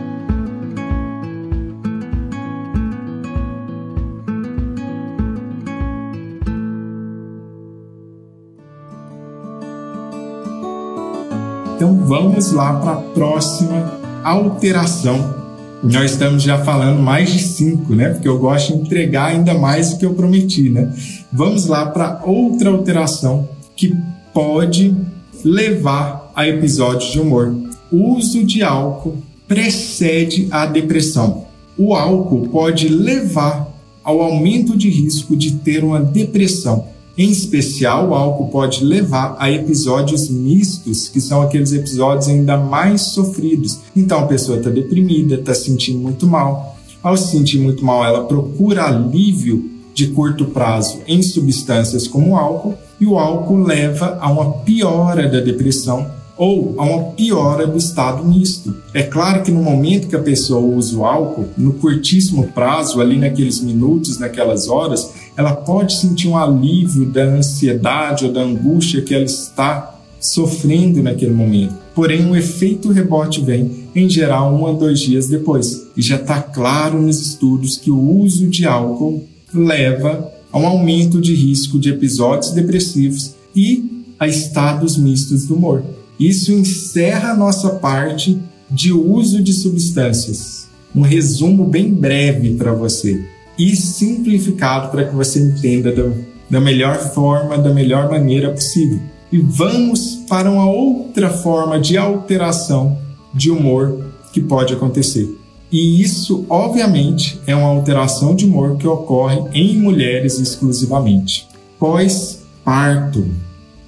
Então 11.79 11.95
vamos 11.95 12.51
lá 12.51 12.73
para 12.73 12.91
a 12.91 12.95
próxima 12.97 14.01
alteração. 14.21 15.33
Nós 15.81 16.11
estamos 16.11 16.43
já 16.43 16.61
falando 16.61 17.01
mais 17.01 17.31
de 17.31 17.39
cinco, 17.39 17.95
né? 17.95 18.09
Porque 18.09 18.27
eu 18.27 18.37
gosto 18.37 18.73
de 18.73 18.81
entregar 18.81 19.27
ainda 19.27 19.53
mais 19.53 19.91
do 19.91 19.97
que 19.97 20.05
eu 20.05 20.13
prometi, 20.13 20.69
né? 20.69 20.93
Vamos 21.31 21.67
lá 21.67 21.85
para 21.85 22.21
outra 22.25 22.69
alteração 22.69 23.47
que 23.77 23.95
pode 24.33 24.93
levar 25.41 26.33
a 26.35 26.45
episódios 26.45 27.13
de 27.13 27.19
humor. 27.21 27.55
O 27.89 28.17
uso 28.17 28.43
de 28.43 28.61
álcool 28.61 29.15
precede 29.47 30.49
a 30.51 30.65
depressão. 30.65 31.45
O 31.77 31.95
álcool 31.95 32.49
pode 32.49 32.89
levar 32.89 33.73
ao 34.03 34.21
aumento 34.21 34.77
de 34.77 34.89
risco 34.89 35.33
de 35.33 35.53
ter 35.53 35.81
uma 35.81 36.01
depressão. 36.01 36.87
Em 37.19 37.31
especial, 37.31 38.07
o 38.07 38.13
álcool 38.15 38.47
pode 38.47 38.81
levar 38.81 39.35
a 39.37 39.51
episódios 39.51 40.29
mistos, 40.29 41.09
que 41.09 41.19
são 41.19 41.41
aqueles 41.41 41.73
episódios 41.73 42.29
ainda 42.29 42.55
mais 42.55 43.01
sofridos. 43.01 43.77
Então 43.93 44.19
a 44.19 44.25
pessoa 44.25 44.57
está 44.57 44.69
deprimida, 44.69 45.35
está 45.35 45.53
se 45.53 45.65
sentindo 45.65 45.99
muito 45.99 46.25
mal. 46.25 46.77
Ao 47.03 47.17
se 47.17 47.31
sentir 47.31 47.59
muito 47.59 47.83
mal, 47.83 48.05
ela 48.05 48.23
procura 48.23 48.85
alívio 48.85 49.69
de 49.93 50.07
curto 50.07 50.45
prazo 50.45 50.99
em 51.05 51.21
substâncias 51.21 52.07
como 52.07 52.31
o 52.31 52.35
álcool, 52.37 52.75
e 53.01 53.05
o 53.05 53.19
álcool 53.19 53.63
leva 53.63 54.17
a 54.21 54.31
uma 54.31 54.53
piora 54.59 55.27
da 55.27 55.41
depressão 55.41 56.09
ou 56.37 56.75
a 56.77 56.85
uma 56.85 57.03
piora 57.11 57.67
do 57.67 57.77
estado 57.77 58.23
misto. 58.23 58.73
É 58.93 59.03
claro 59.03 59.43
que 59.43 59.51
no 59.51 59.61
momento 59.61 60.07
que 60.07 60.15
a 60.15 60.23
pessoa 60.23 60.61
usa 60.61 60.97
o 60.97 61.03
álcool, 61.03 61.49
no 61.57 61.73
curtíssimo 61.73 62.47
prazo, 62.53 63.01
ali 63.01 63.17
naqueles 63.17 63.59
minutos, 63.59 64.17
naquelas 64.17 64.69
horas, 64.69 65.11
ela 65.39 65.55
pode 65.55 65.97
sentir 65.97 66.27
um 66.27 66.37
alívio 66.37 67.05
da 67.05 67.23
ansiedade 67.23 68.25
ou 68.25 68.33
da 68.33 68.41
angústia 68.41 69.01
que 69.01 69.15
ela 69.15 69.23
está 69.23 69.97
sofrendo 70.19 71.01
naquele 71.01 71.31
momento. 71.31 71.75
Porém, 71.95 72.29
o 72.29 72.35
efeito 72.35 72.91
rebote 72.91 73.39
vem, 73.39 73.87
em 73.95 74.09
geral, 74.09 74.53
um 74.53 74.67
a 74.67 74.73
dois 74.73 74.99
dias 74.99 75.27
depois. 75.29 75.87
E 75.95 76.01
já 76.01 76.17
está 76.17 76.41
claro 76.41 77.01
nos 77.01 77.21
estudos 77.21 77.77
que 77.77 77.89
o 77.89 78.17
uso 78.17 78.47
de 78.47 78.65
álcool 78.65 79.23
leva 79.53 80.29
a 80.51 80.59
um 80.59 80.67
aumento 80.67 81.21
de 81.21 81.33
risco 81.33 81.79
de 81.79 81.89
episódios 81.89 82.51
depressivos 82.51 83.35
e 83.55 84.03
a 84.19 84.27
estados 84.27 84.97
mistos 84.97 85.45
do 85.45 85.55
humor. 85.55 85.85
Isso 86.19 86.51
encerra 86.51 87.31
a 87.31 87.37
nossa 87.37 87.69
parte 87.75 88.37
de 88.69 88.91
uso 88.91 89.41
de 89.41 89.53
substâncias. 89.53 90.67
Um 90.93 90.99
resumo 90.99 91.63
bem 91.63 91.93
breve 91.93 92.55
para 92.55 92.73
você 92.73 93.38
e 93.59 93.75
simplificado 93.75 94.89
para 94.89 95.03
que 95.03 95.13
você 95.13 95.39
entenda 95.39 95.91
da, 95.91 96.09
da 96.49 96.61
melhor 96.61 96.97
forma, 97.13 97.57
da 97.57 97.73
melhor 97.73 98.09
maneira 98.09 98.49
possível. 98.51 98.99
E 99.31 99.37
vamos 99.37 100.23
para 100.29 100.49
uma 100.49 100.65
outra 100.65 101.29
forma 101.29 101.77
de 101.77 101.97
alteração 101.97 102.97
de 103.33 103.51
humor 103.51 104.05
que 104.31 104.39
pode 104.39 104.73
acontecer. 104.73 105.29
E 105.71 106.01
isso, 106.01 106.45
obviamente, 106.49 107.39
é 107.45 107.55
uma 107.55 107.67
alteração 107.67 108.33
de 108.33 108.45
humor 108.45 108.77
que 108.77 108.87
ocorre 108.87 109.41
em 109.53 109.77
mulheres 109.77 110.39
exclusivamente. 110.39 111.47
Pós-parto, 111.77 113.27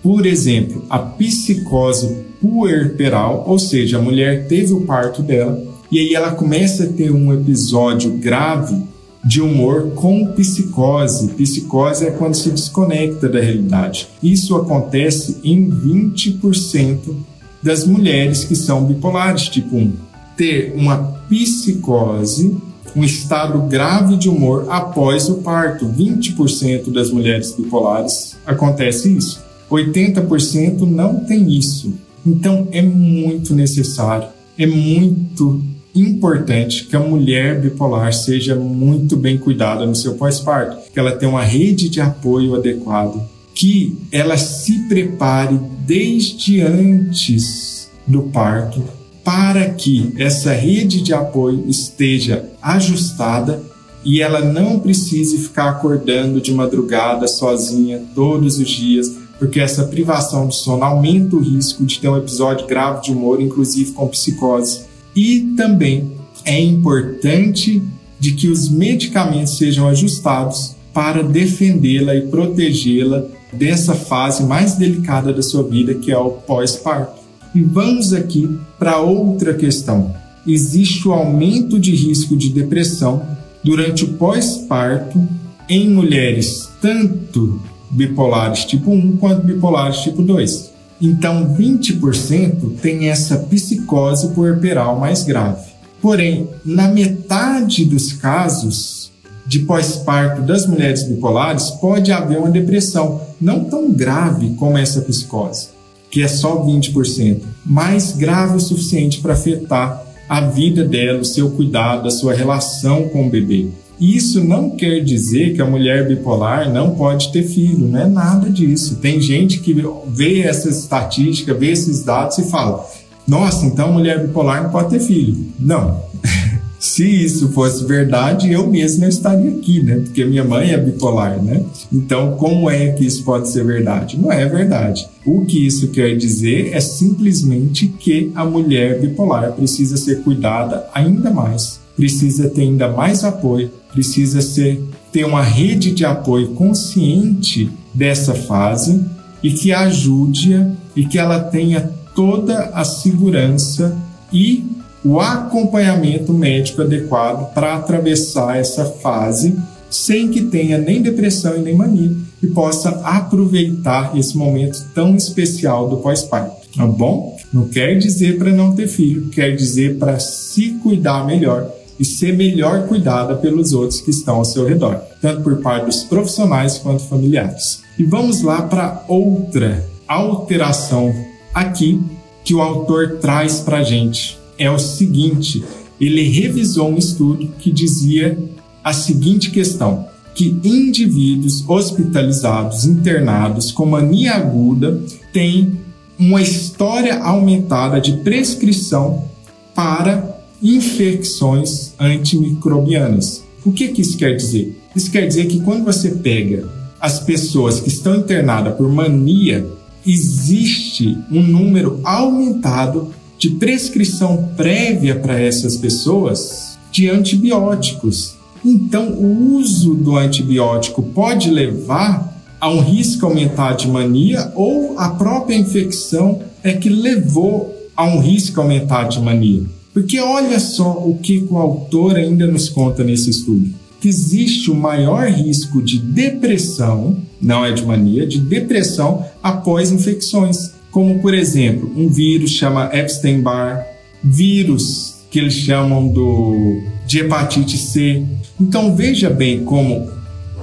por 0.04 0.26
exemplo, 0.26 0.86
a 0.90 1.00
psicose 1.00 2.18
puerperal, 2.42 3.46
ou 3.48 3.58
seja, 3.58 3.98
a 3.98 4.02
mulher 4.02 4.48
teve 4.48 4.74
o 4.74 4.82
parto 4.82 5.24
dela 5.24 5.64
e 5.92 5.98
aí 5.98 6.14
ela 6.14 6.32
começa 6.32 6.84
a 6.84 6.88
ter 6.88 7.12
um 7.12 7.34
episódio 7.34 8.12
grave 8.12 8.91
de 9.24 9.42
humor 9.42 9.92
com 9.96 10.28
psicose. 10.34 11.30
Psicose 11.30 12.08
é 12.08 12.12
quando 12.12 12.36
se 12.36 12.50
desconecta 12.50 13.30
da 13.30 13.40
realidade. 13.40 14.08
Isso 14.22 14.56
acontece 14.56 15.38
em 15.44 15.70
20% 15.70 17.16
das 17.62 17.86
mulheres 17.86 18.44
que 18.44 18.56
são 18.56 18.86
bipolares 18.86 19.48
tipo 19.48 19.76
1. 19.76 19.94
Ter 20.36 20.74
uma 20.76 20.98
psicose, 21.30 22.58
um 22.96 23.04
estado 23.04 23.62
grave 23.62 24.18
de 24.18 24.28
humor 24.28 24.66
após 24.70 25.30
o 25.30 25.36
parto. 25.36 25.86
20% 25.86 26.92
das 26.92 27.12
mulheres 27.12 27.54
bipolares 27.56 28.36
acontece 28.46 29.16
isso. 29.16 29.42
80% 29.70 30.82
não 30.82 31.24
tem 31.24 31.52
isso. 31.52 31.94
Então 32.26 32.68
é 32.72 32.82
muito 32.82 33.56
necessário, 33.56 34.28
é 34.58 34.66
muito 34.66 35.64
importante 35.94 36.86
que 36.86 36.96
a 36.96 37.00
mulher 37.00 37.60
bipolar 37.60 38.14
seja 38.14 38.56
muito 38.56 39.18
bem 39.18 39.38
cuidada 39.38 39.86
no 39.86 39.96
seu 39.96 40.16
pós-parto, 40.16 40.92
que 40.92 41.00
ela 41.00 41.12
tenha 41.12 41.32
uma 41.32 41.44
rede 41.44 41.90
de 41.90 42.00
apoio 42.00 42.56
adequado, 42.56 43.22
que 43.54 43.98
ela 44.12 44.38
se 44.38 44.88
prepare 44.88 45.60
desde 45.86 46.62
antes 46.62 47.90
do 48.08 48.24
parto 48.24 48.84
para 49.24 49.70
que 49.70 50.14
essa 50.18 50.52
rede 50.52 51.02
de 51.02 51.14
apoio 51.14 51.66
esteja 51.68 52.46
ajustada 52.62 53.62
e 54.04 54.22
ela 54.22 54.42
não 54.42 54.80
precise 54.80 55.38
ficar 55.38 55.70
acordando 55.70 56.42
de 56.42 56.52
madrugada 56.52 57.28
sozinha 57.28 58.02
todos 58.16 58.58
os 58.58 58.68
dias 58.68 59.22
porque 59.42 59.60
essa 59.60 59.86
privação 59.86 60.48
de 60.48 60.56
sono 60.56 60.84
aumenta 60.84 61.36
o 61.36 61.40
risco 61.40 61.84
de 61.84 62.00
ter 62.00 62.08
um 62.08 62.16
episódio 62.16 62.68
grave 62.68 63.02
de 63.02 63.12
humor, 63.12 63.42
inclusive 63.42 63.92
com 63.92 64.08
psicose. 64.08 64.82
E 65.16 65.54
também 65.58 66.12
é 66.46 66.60
importante 66.60 67.82
de 68.20 68.34
que 68.34 68.48
os 68.48 68.70
medicamentos 68.70 69.58
sejam 69.58 69.88
ajustados 69.88 70.76
para 70.94 71.24
defendê-la 71.24 72.16
e 72.16 72.22
protegê-la 72.22 73.26
dessa 73.52 73.96
fase 73.96 74.44
mais 74.44 74.76
delicada 74.76 75.34
da 75.34 75.42
sua 75.42 75.64
vida, 75.64 75.94
que 75.96 76.12
é 76.12 76.18
o 76.18 76.32
pós-parto. 76.32 77.20
E 77.54 77.62
vamos 77.62 78.14
aqui 78.14 78.50
para 78.80 79.00
outra 79.00 79.54
questão. 79.54 80.16
Existe 80.48 81.08
o 81.08 81.14
aumento 81.14 81.80
de 81.80 81.96
risco 81.96 82.36
de 82.36 82.50
depressão 82.50 83.26
durante 83.64 84.04
o 84.04 84.14
pós-parto 84.14 85.28
em 85.70 85.90
mulheres 85.90 86.72
tanto 86.82 87.62
bipolares 87.90 88.66
tipo 88.66 88.92
1 88.92 89.18
quanto 89.18 89.46
bipolares 89.46 90.00
tipo 90.00 90.22
2. 90.24 90.71
Então, 91.02 91.56
20% 91.56 92.78
tem 92.82 93.10
essa 93.10 93.38
psicose 93.38 94.30
puerperal 94.30 95.00
mais 95.00 95.24
grave. 95.24 95.72
Porém, 96.02 96.48
na 96.64 96.88
metade 96.88 97.86
dos 97.86 98.14
casos 98.14 99.12
de 99.46 99.60
pós-parto 99.60 100.42
das 100.42 100.66
mulheres 100.66 101.04
bipolares, 101.04 101.72
pode 101.72 102.12
haver 102.12 102.38
uma 102.38 102.50
depressão, 102.50 103.22
não 103.40 103.64
tão 103.64 103.92
grave 103.92 104.52
como 104.52 104.78
essa 104.78 105.02
psicose, 105.02 105.70
que 106.10 106.22
é 106.22 106.28
só 106.28 106.64
20%, 106.64 107.42
mas 107.66 108.14
grave 108.14 108.58
o 108.58 108.60
suficiente 108.60 109.20
para 109.20 109.34
afetar 109.34 110.06
a 110.30 110.42
vida 110.42 110.84
dela, 110.86 111.20
o 111.20 111.26
seu 111.26 111.50
cuidado, 111.52 112.08
a 112.08 112.12
sua 112.12 112.34
relação 112.34 113.10
com 113.10 113.28
o 113.28 113.30
bebê. 113.30 113.68
Isso 114.02 114.44
não 114.44 114.72
quer 114.72 115.04
dizer 115.04 115.54
que 115.54 115.62
a 115.62 115.66
mulher 115.66 116.08
bipolar 116.08 116.74
não 116.74 116.96
pode 116.96 117.32
ter 117.32 117.44
filho, 117.44 117.88
não 117.88 118.00
é 118.00 118.08
nada 118.08 118.50
disso. 118.50 118.96
Tem 118.96 119.22
gente 119.22 119.60
que 119.60 119.76
vê 120.08 120.40
essas 120.40 120.80
estatísticas, 120.80 121.56
vê 121.60 121.70
esses 121.70 122.04
dados 122.04 122.40
e 122.40 122.50
fala: 122.50 122.84
nossa, 123.28 123.64
então 123.64 123.90
a 123.90 123.92
mulher 123.92 124.26
bipolar 124.26 124.64
não 124.64 124.72
pode 124.72 124.90
ter 124.90 125.02
filho. 125.02 125.38
Não. 125.60 126.02
Se 126.80 127.06
isso 127.06 127.50
fosse 127.50 127.86
verdade, 127.86 128.52
eu 128.52 128.68
mesmo 128.68 129.02
não 129.02 129.08
estaria 129.08 129.52
aqui, 129.52 129.84
né? 129.84 129.98
Porque 129.98 130.26
minha 130.26 130.44
mãe 130.44 130.72
é 130.72 130.78
bipolar, 130.80 131.40
né? 131.40 131.64
Então, 131.94 132.36
como 132.38 132.72
é 132.72 132.88
que 132.94 133.06
isso 133.06 133.24
pode 133.24 133.50
ser 133.50 133.64
verdade? 133.64 134.20
Não 134.20 134.32
é 134.32 134.48
verdade. 134.48 135.08
O 135.24 135.46
que 135.46 135.64
isso 135.68 135.90
quer 135.90 136.18
dizer 136.18 136.72
é 136.74 136.80
simplesmente 136.80 137.88
que 137.88 138.32
a 138.34 138.44
mulher 138.44 139.00
bipolar 139.00 139.52
precisa 139.52 139.96
ser 139.96 140.24
cuidada 140.24 140.88
ainda 140.92 141.30
mais 141.30 141.81
precisa 142.02 142.50
ter 142.50 142.64
ainda 142.64 142.88
mais 142.88 143.24
apoio, 143.24 143.70
precisa 143.94 144.42
ser, 144.42 144.84
ter 145.12 145.24
uma 145.24 145.44
rede 145.44 145.92
de 145.92 146.04
apoio 146.04 146.48
consciente 146.56 147.70
dessa 147.94 148.34
fase 148.34 149.06
e 149.44 149.52
que 149.52 149.72
ajude-a 149.72 150.72
e 150.96 151.06
que 151.06 151.20
ela 151.20 151.40
tenha 151.40 151.92
toda 152.16 152.72
a 152.74 152.84
segurança 152.84 153.96
e 154.34 154.66
o 155.06 155.20
acompanhamento 155.20 156.34
médico 156.34 156.82
adequado 156.82 157.54
para 157.54 157.76
atravessar 157.76 158.58
essa 158.58 158.84
fase 158.86 159.56
sem 159.88 160.30
que 160.30 160.42
tenha 160.42 160.80
nem 160.80 161.04
depressão 161.04 161.56
e 161.56 161.60
nem 161.60 161.76
mania 161.76 162.16
e 162.42 162.48
possa 162.48 162.90
aproveitar 163.04 164.18
esse 164.18 164.36
momento 164.36 164.84
tão 164.96 165.16
especial 165.16 165.88
do 165.88 165.98
pós-parto, 165.98 166.68
tá 166.76 166.88
bom? 166.88 167.38
Não 167.54 167.68
quer 167.68 168.00
dizer 168.00 168.40
para 168.40 168.52
não 168.52 168.74
ter 168.74 168.88
filho, 168.88 169.30
quer 169.30 169.56
dizer 169.56 170.00
para 170.00 170.18
se 170.20 170.72
cuidar 170.82 171.28
melhor 171.28 171.81
e 172.00 172.06
ser 172.06 172.36
melhor 172.36 172.88
cuidada 172.88 173.36
pelos 173.36 173.74
outros 173.74 174.02
que 174.02 174.10
estão 174.10 174.38
ao 174.38 174.46
seu 174.46 174.66
redor, 174.66 175.00
tanto 175.22 175.42
por 175.42 175.58
parte 175.58 175.86
dos 175.86 176.04
profissionais 176.04 176.78
quanto 176.78 177.04
familiares. 177.04 177.84
E 177.98 178.04
vamos 178.04 178.42
lá 178.42 178.64
para 178.64 179.04
outra 179.08 179.86
alteração 180.08 181.14
aqui 181.54 182.02
que 182.44 182.54
o 182.54 182.62
autor 182.62 183.18
traz 183.22 183.60
para 183.60 183.78
a 183.78 183.84
gente. 183.84 184.38
É 184.58 184.70
o 184.70 184.80
seguinte: 184.80 185.64
ele 186.00 186.24
revisou 186.28 186.90
um 186.90 186.98
estudo 186.98 187.48
que 187.60 187.72
dizia 187.72 188.38
a 188.84 188.94
seguinte 188.94 189.52
questão: 189.52 190.08
que 190.34 190.60
indivíduos 190.64 191.64
hospitalizados, 191.68 192.86
internados 192.86 193.72
com 193.72 193.86
mania 193.86 194.34
aguda 194.34 195.00
têm 195.32 195.80
uma 196.18 196.42
história 196.42 197.20
aumentada 197.20 198.00
de 198.00 198.14
prescrição 198.18 199.26
para 199.74 200.31
infecções 200.62 201.94
antimicrobianas. 202.00 203.44
O 203.66 203.72
que, 203.72 203.90
que 203.90 204.02
isso 204.02 204.18
quer 204.18 204.36
dizer? 204.36 204.78
Isso 204.96 205.12
quer 205.12 205.28
dizer 205.28 205.48
que 205.48 205.62
quando 205.62 205.86
você 205.86 206.12
pega 206.12 206.68
as 207.00 207.20
pessoas 207.20 207.80
que 207.80 207.90
estão 207.90 208.16
internadas 208.16 208.76
por 208.76 208.88
mania, 208.90 209.68
existe 210.06 211.18
um 211.32 211.42
número 211.42 212.00
aumentado 212.04 213.14
de 213.38 213.52
prescrição 213.52 214.52
prévia 214.56 215.16
para 215.16 215.40
essas 215.40 215.76
pessoas 215.78 216.78
de 216.92 217.10
antibióticos. 217.10 218.36
Então, 218.64 219.10
o 219.14 219.56
uso 219.56 219.96
do 219.96 220.16
antibiótico 220.16 221.02
pode 221.02 221.50
levar 221.50 222.32
a 222.60 222.70
um 222.70 222.80
risco 222.80 223.26
aumentar 223.26 223.74
de 223.74 223.88
mania 223.88 224.52
ou 224.56 225.00
a 225.00 225.10
própria 225.10 225.56
infecção 225.56 226.40
é 226.64 226.74
que 226.74 226.90
levou 226.90 227.76
a 227.96 228.06
um 228.06 228.20
risco 228.20 228.62
aumentar 228.62 229.06
de 229.06 229.20
mania. 229.20 229.64
Porque 229.94 230.20
olha 230.20 230.60
só 230.60 230.92
o 230.92 231.18
que 231.18 231.46
o 231.50 231.58
autor 231.58 232.16
ainda 232.16 232.48
nos 232.48 232.70
conta 232.70 233.04
nesse 233.04 233.30
estudo. 233.30 233.70
Que 234.00 234.08
existe 234.08 234.72
o 234.72 234.76
maior 234.76 235.28
risco 235.28 235.82
de 235.82 236.00
depressão, 236.00 237.18
não 237.42 237.66
é 237.66 237.72
de 237.72 237.86
mania, 237.86 238.26
de 238.26 238.40
depressão 238.40 239.26
após 239.44 239.92
infecções. 239.92 240.72
Como, 240.90 241.20
por 241.20 241.34
exemplo, 241.34 241.92
um 241.96 242.10
vírus 242.10 242.52
chama 242.52 242.90
Epstein-Barr, 242.94 243.86
vírus 244.24 245.22
que 245.30 245.40
eles 245.40 245.54
chamam 245.54 246.08
do, 246.10 246.82
de 247.08 247.20
hepatite 247.20 247.78
C. 247.78 248.24
Então 248.60 248.96
veja 248.96 249.30
bem 249.30 249.64
como 249.64 250.10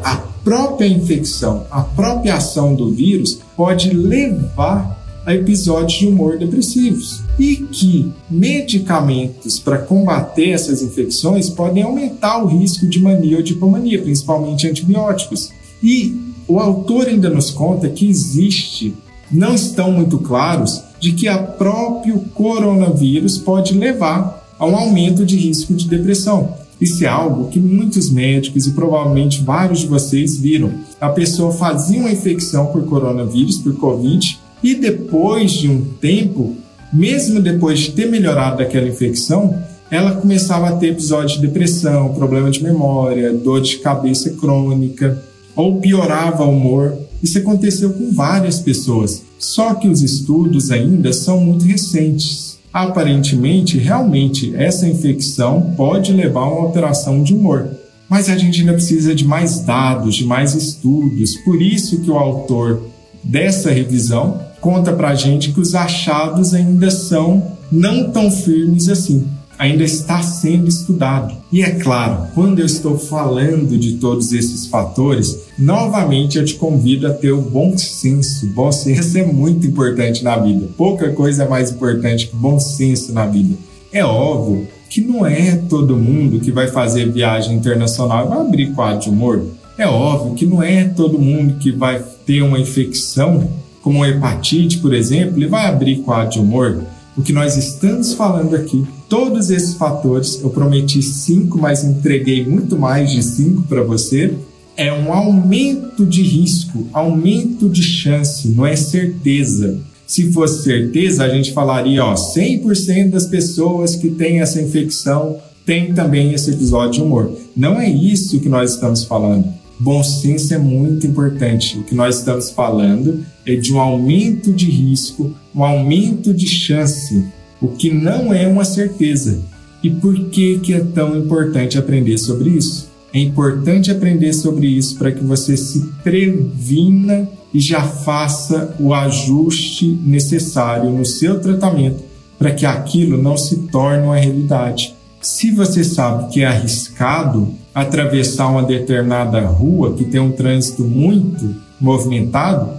a 0.04 0.16
própria 0.16 0.86
infecção, 0.86 1.66
a 1.70 1.82
própria 1.82 2.36
ação 2.36 2.74
do 2.74 2.90
vírus 2.92 3.40
pode 3.56 3.90
levar 3.90 4.97
a 5.28 5.34
episódios 5.34 5.98
de 5.98 6.06
humor 6.06 6.38
depressivos 6.38 7.20
e 7.38 7.56
que 7.56 8.10
medicamentos 8.30 9.58
para 9.58 9.76
combater 9.76 10.52
essas 10.52 10.80
infecções 10.80 11.50
podem 11.50 11.82
aumentar 11.82 12.42
o 12.42 12.46
risco 12.46 12.86
de 12.86 12.98
mania 12.98 13.36
ou 13.36 13.42
de 13.42 13.52
hipomania, 13.52 14.00
principalmente 14.00 14.66
antibióticos. 14.66 15.50
E 15.82 16.18
o 16.48 16.58
autor 16.58 17.08
ainda 17.08 17.28
nos 17.28 17.50
conta 17.50 17.90
que 17.90 18.08
existe, 18.08 18.94
não 19.30 19.54
estão 19.54 19.92
muito 19.92 20.16
claros, 20.16 20.82
de 20.98 21.12
que 21.12 21.28
a 21.28 21.36
próprio 21.36 22.20
coronavírus 22.32 23.36
pode 23.36 23.74
levar 23.74 24.48
a 24.58 24.64
um 24.64 24.74
aumento 24.74 25.26
de 25.26 25.36
risco 25.36 25.74
de 25.74 25.86
depressão. 25.86 26.54
Isso 26.80 27.04
é 27.04 27.08
algo 27.08 27.50
que 27.50 27.60
muitos 27.60 28.10
médicos 28.10 28.66
e 28.66 28.70
provavelmente 28.70 29.42
vários 29.42 29.80
de 29.80 29.88
vocês 29.88 30.38
viram. 30.38 30.72
A 30.98 31.10
pessoa 31.10 31.52
fazia 31.52 32.00
uma 32.00 32.10
infecção 32.10 32.68
por 32.68 32.82
coronavírus, 32.86 33.58
por 33.58 33.76
Covid, 33.76 34.38
e 34.62 34.74
depois 34.74 35.52
de 35.52 35.68
um 35.68 35.82
tempo, 36.00 36.56
mesmo 36.92 37.40
depois 37.40 37.80
de 37.80 37.92
ter 37.92 38.06
melhorado 38.06 38.58
daquela 38.58 38.88
infecção, 38.88 39.56
ela 39.90 40.12
começava 40.12 40.68
a 40.68 40.76
ter 40.76 40.88
episódios 40.88 41.40
de 41.40 41.46
depressão, 41.46 42.14
problema 42.14 42.50
de 42.50 42.62
memória, 42.62 43.32
dor 43.32 43.60
de 43.62 43.78
cabeça 43.78 44.30
crônica, 44.30 45.22
ou 45.56 45.80
piorava 45.80 46.44
o 46.44 46.50
humor. 46.50 46.96
Isso 47.22 47.38
aconteceu 47.38 47.92
com 47.92 48.12
várias 48.12 48.60
pessoas, 48.60 49.22
só 49.38 49.74
que 49.74 49.88
os 49.88 50.02
estudos 50.02 50.70
ainda 50.70 51.12
são 51.12 51.40
muito 51.40 51.64
recentes 51.64 52.48
aparentemente, 52.72 53.78
realmente, 53.78 54.54
essa 54.54 54.86
infecção 54.86 55.72
pode 55.76 56.12
levar 56.12 56.42
a 56.42 56.48
uma 56.48 56.66
alteração 56.66 57.22
de 57.22 57.34
humor. 57.34 57.70
Mas 58.08 58.28
a 58.28 58.36
gente 58.36 58.60
ainda 58.60 58.72
precisa 58.72 59.14
de 59.14 59.24
mais 59.24 59.60
dados, 59.60 60.14
de 60.14 60.24
mais 60.24 60.54
estudos. 60.54 61.36
Por 61.38 61.60
isso 61.60 62.00
que 62.00 62.10
o 62.10 62.16
autor 62.16 62.82
dessa 63.22 63.70
revisão 63.70 64.40
conta 64.60 64.92
para 64.92 65.08
a 65.08 65.14
gente 65.14 65.52
que 65.52 65.60
os 65.60 65.74
achados 65.74 66.54
ainda 66.54 66.90
são 66.90 67.56
não 67.70 68.10
tão 68.10 68.30
firmes 68.30 68.88
assim 68.88 69.26
ainda 69.58 69.82
está 69.82 70.22
sendo 70.22 70.68
estudado. 70.68 71.34
E 71.50 71.62
é 71.62 71.70
claro, 71.70 72.28
quando 72.34 72.60
eu 72.60 72.66
estou 72.66 72.96
falando 72.96 73.76
de 73.76 73.94
todos 73.94 74.32
esses 74.32 74.68
fatores, 74.68 75.46
novamente 75.58 76.38
eu 76.38 76.44
te 76.44 76.54
convido 76.54 77.08
a 77.08 77.10
ter 77.10 77.32
o 77.32 77.42
bom 77.42 77.76
senso. 77.76 78.46
Bom 78.54 78.70
senso 78.70 79.18
é 79.18 79.24
muito 79.24 79.66
importante 79.66 80.22
na 80.22 80.36
vida. 80.36 80.68
Pouca 80.76 81.10
coisa 81.12 81.42
é 81.42 81.48
mais 81.48 81.72
importante 81.72 82.28
que 82.28 82.36
bom 82.36 82.60
senso 82.60 83.12
na 83.12 83.26
vida. 83.26 83.56
É 83.92 84.04
óbvio 84.04 84.68
que 84.88 85.00
não 85.00 85.26
é 85.26 85.56
todo 85.68 85.96
mundo 85.96 86.40
que 86.40 86.52
vai 86.52 86.68
fazer 86.68 87.10
viagem 87.10 87.56
internacional 87.56 88.26
e 88.26 88.28
vai 88.28 88.40
abrir 88.40 88.72
quadro 88.72 89.00
de 89.00 89.10
humor. 89.10 89.44
É 89.76 89.86
óbvio 89.86 90.34
que 90.34 90.46
não 90.46 90.62
é 90.62 90.84
todo 90.84 91.18
mundo 91.18 91.58
que 91.58 91.70
vai 91.70 92.02
ter 92.24 92.42
uma 92.42 92.58
infecção, 92.58 93.48
como 93.88 94.04
hepatite, 94.04 94.80
por 94.80 94.92
exemplo, 94.92 95.42
e 95.42 95.46
vai 95.46 95.64
abrir 95.64 96.00
quadro 96.00 96.32
de 96.32 96.38
humor. 96.38 96.84
O 97.16 97.22
que 97.22 97.32
nós 97.32 97.56
estamos 97.56 98.12
falando 98.12 98.54
aqui 98.54 98.86
todos 99.08 99.48
esses 99.48 99.76
fatores, 99.76 100.38
eu 100.42 100.50
prometi 100.50 101.00
cinco, 101.00 101.56
mas 101.56 101.82
entreguei 101.82 102.44
muito 102.44 102.78
mais 102.78 103.10
de 103.10 103.22
cinco 103.22 103.62
para 103.62 103.82
você. 103.82 104.34
É 104.76 104.92
um 104.92 105.10
aumento 105.10 106.04
de 106.04 106.22
risco, 106.22 106.86
aumento 106.92 107.66
de 107.66 107.82
chance, 107.82 108.48
não 108.48 108.66
é 108.66 108.76
certeza. 108.76 109.80
Se 110.06 110.30
fosse 110.32 110.64
certeza, 110.64 111.24
a 111.24 111.30
gente 111.30 111.54
falaria, 111.54 112.04
ó, 112.04 112.12
100% 112.12 113.08
das 113.08 113.24
pessoas 113.24 113.96
que 113.96 114.10
têm 114.10 114.42
essa 114.42 114.60
infecção 114.60 115.38
têm 115.64 115.94
também 115.94 116.34
esse 116.34 116.50
episódio 116.50 116.92
de 116.92 117.02
humor. 117.02 117.32
Não 117.56 117.80
é 117.80 117.88
isso 117.88 118.38
que 118.38 118.50
nós 118.50 118.74
estamos 118.74 119.04
falando. 119.04 119.48
Bom 119.80 120.02
senso 120.02 120.52
é 120.52 120.58
muito 120.58 121.06
importante. 121.06 121.78
O 121.78 121.84
que 121.84 121.94
nós 121.94 122.18
estamos 122.18 122.50
falando 122.50 123.24
é 123.46 123.54
de 123.54 123.72
um 123.72 123.80
aumento 123.80 124.52
de 124.52 124.70
risco, 124.70 125.34
um 125.54 125.64
aumento 125.64 126.34
de 126.34 126.46
chance 126.46 127.24
o 127.60 127.68
que 127.68 127.92
não 127.92 128.32
é 128.32 128.46
uma 128.46 128.64
certeza. 128.64 129.40
E 129.82 129.90
por 129.90 130.14
que, 130.30 130.58
que 130.58 130.74
é 130.74 130.80
tão 130.80 131.16
importante 131.16 131.78
aprender 131.78 132.18
sobre 132.18 132.50
isso? 132.50 132.88
É 133.12 133.18
importante 133.18 133.90
aprender 133.90 134.32
sobre 134.32 134.66
isso 134.66 134.96
para 134.96 135.12
que 135.12 135.24
você 135.24 135.56
se 135.56 135.80
previna 136.02 137.28
e 137.54 137.60
já 137.60 137.82
faça 137.82 138.76
o 138.78 138.92
ajuste 138.92 139.86
necessário 140.04 140.90
no 140.90 141.04
seu 141.04 141.40
tratamento 141.40 142.04
para 142.38 142.52
que 142.52 142.66
aquilo 142.66 143.20
não 143.20 143.36
se 143.36 143.56
torne 143.68 144.04
uma 144.04 144.16
realidade. 144.16 144.94
Se 145.20 145.50
você 145.50 145.82
sabe 145.82 146.32
que 146.32 146.42
é 146.42 146.46
arriscado 146.46 147.52
atravessar 147.74 148.48
uma 148.48 148.62
determinada 148.62 149.40
rua 149.40 149.94
que 149.94 150.04
tem 150.04 150.20
um 150.20 150.32
trânsito 150.32 150.84
muito 150.84 151.56
movimentado, 151.80 152.70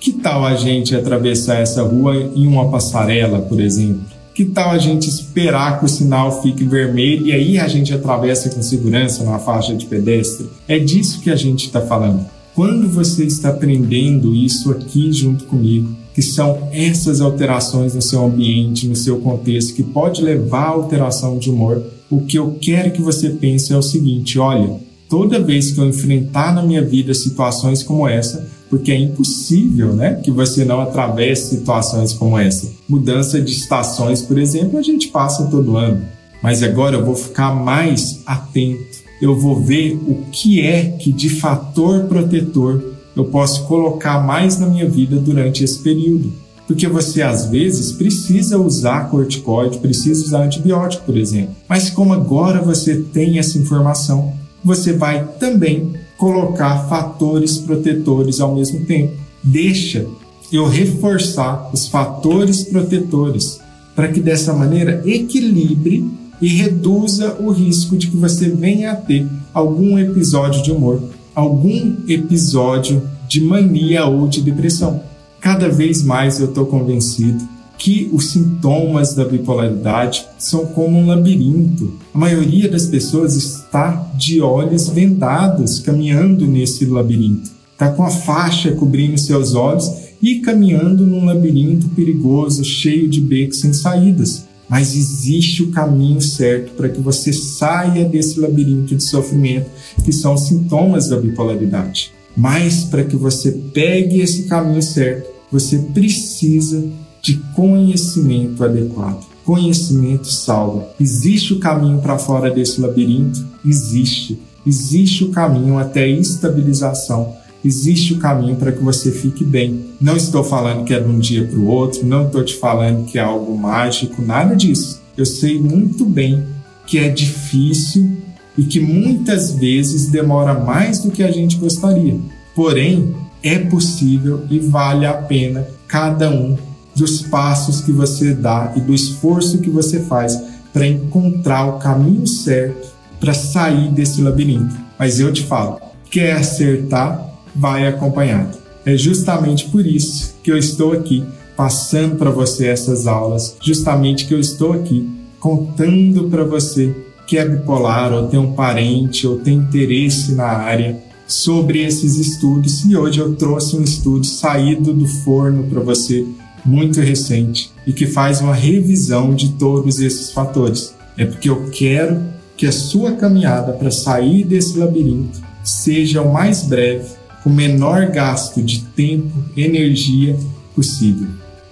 que 0.00 0.12
tal 0.12 0.44
a 0.44 0.54
gente 0.54 0.94
atravessar 0.94 1.56
essa 1.56 1.82
rua 1.82 2.14
em 2.16 2.46
uma 2.46 2.70
passarela, 2.70 3.40
por 3.40 3.60
exemplo? 3.60 4.02
Que 4.32 4.44
tal 4.44 4.70
a 4.70 4.78
gente 4.78 5.08
esperar 5.08 5.80
que 5.80 5.86
o 5.86 5.88
sinal 5.88 6.40
fique 6.40 6.62
vermelho 6.62 7.26
e 7.26 7.32
aí 7.32 7.58
a 7.58 7.66
gente 7.66 7.92
atravessa 7.92 8.48
com 8.50 8.62
segurança 8.62 9.24
numa 9.24 9.40
faixa 9.40 9.74
de 9.74 9.86
pedestre? 9.86 10.48
É 10.68 10.78
disso 10.78 11.20
que 11.20 11.30
a 11.30 11.36
gente 11.36 11.66
está 11.66 11.80
falando. 11.80 12.24
Quando 12.54 12.88
você 12.88 13.24
está 13.24 13.48
aprendendo 13.48 14.34
isso 14.34 14.70
aqui 14.70 15.12
junto 15.12 15.44
comigo, 15.44 15.96
que 16.18 16.22
são 16.22 16.66
essas 16.72 17.20
alterações 17.20 17.94
no 17.94 18.02
seu 18.02 18.24
ambiente, 18.24 18.88
no 18.88 18.96
seu 18.96 19.20
contexto, 19.20 19.72
que 19.72 19.84
pode 19.84 20.20
levar 20.20 20.64
à 20.64 20.70
alteração 20.70 21.38
de 21.38 21.48
humor, 21.48 21.80
o 22.10 22.22
que 22.22 22.36
eu 22.36 22.58
quero 22.60 22.90
que 22.90 23.00
você 23.00 23.30
pense 23.30 23.72
é 23.72 23.76
o 23.76 23.82
seguinte: 23.82 24.36
olha, 24.36 24.80
toda 25.08 25.38
vez 25.38 25.70
que 25.70 25.78
eu 25.78 25.86
enfrentar 25.86 26.52
na 26.52 26.60
minha 26.60 26.82
vida 26.84 27.14
situações 27.14 27.84
como 27.84 28.08
essa, 28.08 28.50
porque 28.68 28.90
é 28.90 28.98
impossível, 28.98 29.94
né, 29.94 30.14
que 30.14 30.32
você 30.32 30.64
não 30.64 30.80
atravesse 30.80 31.56
situações 31.56 32.12
como 32.12 32.36
essa. 32.36 32.68
Mudança 32.88 33.40
de 33.40 33.52
estações, 33.52 34.20
por 34.20 34.38
exemplo, 34.38 34.76
a 34.76 34.82
gente 34.82 35.06
passa 35.06 35.46
todo 35.46 35.76
ano. 35.76 36.04
mas 36.42 36.64
agora 36.64 36.96
eu 36.96 37.04
vou 37.04 37.14
ficar 37.14 37.54
mais 37.54 38.22
atento. 38.26 38.98
Eu 39.22 39.38
vou 39.38 39.62
ver 39.62 39.94
o 39.94 40.24
que 40.32 40.60
é 40.60 40.96
que 40.98 41.12
de 41.12 41.28
fator 41.28 42.06
protetor 42.06 42.97
eu 43.20 43.26
posso 43.26 43.64
colocar 43.64 44.24
mais 44.24 44.58
na 44.58 44.66
minha 44.66 44.88
vida 44.88 45.16
durante 45.16 45.64
esse 45.64 45.78
período. 45.78 46.32
Porque 46.66 46.86
você 46.86 47.22
às 47.22 47.46
vezes 47.46 47.92
precisa 47.92 48.58
usar 48.58 49.08
corticoide, 49.08 49.78
precisa 49.78 50.22
usar 50.22 50.44
antibiótico, 50.44 51.04
por 51.04 51.16
exemplo. 51.16 51.54
Mas 51.66 51.88
como 51.88 52.12
agora 52.12 52.60
você 52.60 52.96
tem 52.96 53.38
essa 53.38 53.58
informação, 53.58 54.34
você 54.62 54.92
vai 54.92 55.26
também 55.40 55.94
colocar 56.18 56.88
fatores 56.88 57.58
protetores 57.58 58.38
ao 58.40 58.54
mesmo 58.54 58.84
tempo. 58.84 59.14
Deixa 59.42 60.06
eu 60.52 60.66
reforçar 60.68 61.70
os 61.72 61.88
fatores 61.88 62.64
protetores 62.64 63.60
para 63.94 64.08
que 64.08 64.20
dessa 64.20 64.52
maneira 64.52 65.02
equilibre 65.06 66.04
e 66.40 66.48
reduza 66.48 67.36
o 67.40 67.50
risco 67.50 67.96
de 67.96 68.08
que 68.08 68.16
você 68.16 68.48
venha 68.48 68.92
a 68.92 68.96
ter 68.96 69.26
algum 69.52 69.98
episódio 69.98 70.62
de 70.62 70.70
humor, 70.70 71.02
algum 71.38 71.94
episódio 72.08 73.00
de 73.28 73.40
mania 73.40 74.04
ou 74.06 74.26
de 74.26 74.40
depressão. 74.40 75.00
Cada 75.40 75.68
vez 75.68 76.02
mais 76.02 76.40
eu 76.40 76.46
estou 76.46 76.66
convencido 76.66 77.46
que 77.78 78.10
os 78.12 78.30
sintomas 78.30 79.14
da 79.14 79.24
bipolaridade 79.24 80.26
são 80.36 80.66
como 80.66 80.98
um 80.98 81.06
labirinto. 81.06 81.94
A 82.12 82.18
maioria 82.18 82.68
das 82.68 82.86
pessoas 82.86 83.36
está 83.36 84.10
de 84.16 84.40
olhos 84.40 84.88
vendados 84.88 85.78
caminhando 85.78 86.44
nesse 86.44 86.84
labirinto. 86.86 87.52
Está 87.72 87.92
com 87.92 88.02
a 88.02 88.10
faixa 88.10 88.72
cobrindo 88.72 89.16
seus 89.16 89.54
olhos 89.54 89.88
e 90.20 90.40
caminhando 90.40 91.06
num 91.06 91.24
labirinto 91.24 91.88
perigoso, 91.90 92.64
cheio 92.64 93.08
de 93.08 93.20
becos 93.20 93.60
sem 93.60 93.72
saídas. 93.72 94.47
Mas 94.68 94.94
existe 94.94 95.62
o 95.62 95.70
caminho 95.70 96.20
certo 96.20 96.72
para 96.72 96.88
que 96.88 97.00
você 97.00 97.32
saia 97.32 98.04
desse 98.04 98.38
labirinto 98.38 98.94
de 98.94 99.02
sofrimento 99.02 99.70
que 100.04 100.12
são 100.12 100.34
os 100.34 100.46
sintomas 100.46 101.08
da 101.08 101.16
bipolaridade. 101.16 102.12
Mas 102.36 102.84
para 102.84 103.02
que 103.02 103.16
você 103.16 103.50
pegue 103.50 104.20
esse 104.20 104.44
caminho 104.44 104.82
certo, 104.82 105.28
você 105.50 105.78
precisa 105.78 106.84
de 107.22 107.36
conhecimento 107.54 108.62
adequado. 108.62 109.26
Conhecimento 109.44 110.28
salva. 110.28 110.90
Existe 111.00 111.54
o 111.54 111.58
caminho 111.58 112.00
para 112.00 112.18
fora 112.18 112.50
desse 112.50 112.80
labirinto? 112.80 113.44
Existe. 113.64 114.38
Existe 114.66 115.24
o 115.24 115.30
caminho 115.30 115.78
até 115.78 116.06
estabilização. 116.06 117.34
Existe 117.64 118.14
o 118.14 118.18
caminho 118.18 118.56
para 118.56 118.72
que 118.72 118.82
você 118.82 119.10
fique 119.10 119.44
bem. 119.44 119.86
Não 120.00 120.16
estou 120.16 120.44
falando 120.44 120.84
que 120.84 120.94
é 120.94 121.00
de 121.00 121.08
um 121.08 121.18
dia 121.18 121.44
para 121.44 121.58
o 121.58 121.66
outro, 121.66 122.06
não 122.06 122.26
estou 122.26 122.44
te 122.44 122.54
falando 122.54 123.04
que 123.04 123.18
é 123.18 123.22
algo 123.22 123.56
mágico, 123.56 124.22
nada 124.22 124.54
disso. 124.54 125.00
Eu 125.16 125.26
sei 125.26 125.60
muito 125.60 126.04
bem 126.04 126.44
que 126.86 126.98
é 126.98 127.08
difícil 127.08 128.10
e 128.56 128.64
que 128.64 128.80
muitas 128.80 129.52
vezes 129.52 130.06
demora 130.06 130.54
mais 130.54 131.00
do 131.00 131.10
que 131.10 131.22
a 131.22 131.30
gente 131.30 131.56
gostaria. 131.56 132.16
Porém, 132.54 133.14
é 133.42 133.58
possível 133.58 134.44
e 134.50 134.58
vale 134.58 135.06
a 135.06 135.14
pena 135.14 135.66
cada 135.86 136.30
um 136.30 136.56
dos 136.94 137.22
passos 137.22 137.80
que 137.80 137.92
você 137.92 138.34
dá 138.34 138.72
e 138.76 138.80
do 138.80 138.94
esforço 138.94 139.58
que 139.58 139.70
você 139.70 140.00
faz 140.00 140.40
para 140.72 140.86
encontrar 140.86 141.66
o 141.66 141.78
caminho 141.78 142.26
certo 142.26 142.88
para 143.20 143.34
sair 143.34 143.90
desse 143.90 144.20
labirinto. 144.20 144.74
Mas 144.98 145.20
eu 145.20 145.32
te 145.32 145.42
falo, 145.44 145.80
quer 146.10 146.32
acertar, 146.32 147.27
vai 147.58 147.86
acompanhado. 147.86 148.56
É 148.84 148.96
justamente 148.96 149.68
por 149.68 149.84
isso 149.84 150.36
que 150.42 150.50
eu 150.50 150.56
estou 150.56 150.92
aqui 150.92 151.24
passando 151.56 152.16
para 152.16 152.30
você 152.30 152.66
essas 152.66 153.06
aulas, 153.06 153.56
justamente 153.60 154.26
que 154.26 154.34
eu 154.34 154.40
estou 154.40 154.72
aqui 154.72 155.08
contando 155.40 156.28
para 156.28 156.44
você 156.44 156.94
que 157.26 157.36
é 157.36 157.46
bipolar 157.46 158.12
ou 158.12 158.28
tem 158.28 158.40
um 158.40 158.52
parente 158.52 159.26
ou 159.26 159.38
tem 159.38 159.56
interesse 159.56 160.32
na 160.32 160.46
área 160.46 160.98
sobre 161.26 161.82
esses 161.82 162.16
estudos 162.16 162.84
e 162.86 162.96
hoje 162.96 163.18
eu 163.18 163.34
trouxe 163.36 163.76
um 163.76 163.82
estudo 163.82 164.24
saído 164.24 164.94
do 164.94 165.06
forno 165.06 165.64
para 165.64 165.80
você 165.80 166.26
muito 166.64 167.00
recente 167.00 167.70
e 167.86 167.92
que 167.92 168.06
faz 168.06 168.40
uma 168.40 168.54
revisão 168.54 169.34
de 169.34 169.50
todos 169.52 170.00
esses 170.00 170.32
fatores. 170.32 170.94
É 171.18 171.26
porque 171.26 171.50
eu 171.50 171.68
quero 171.70 172.22
que 172.56 172.66
a 172.66 172.72
sua 172.72 173.12
caminhada 173.12 173.72
para 173.72 173.90
sair 173.90 174.42
desse 174.44 174.78
labirinto 174.78 175.40
seja 175.62 176.22
o 176.22 176.32
mais 176.32 176.62
breve, 176.62 177.17
o 177.48 177.50
menor 177.50 178.08
gasto 178.08 178.62
de 178.62 178.84
tempo, 178.84 179.32
energia 179.56 180.38
possível. 180.74 181.28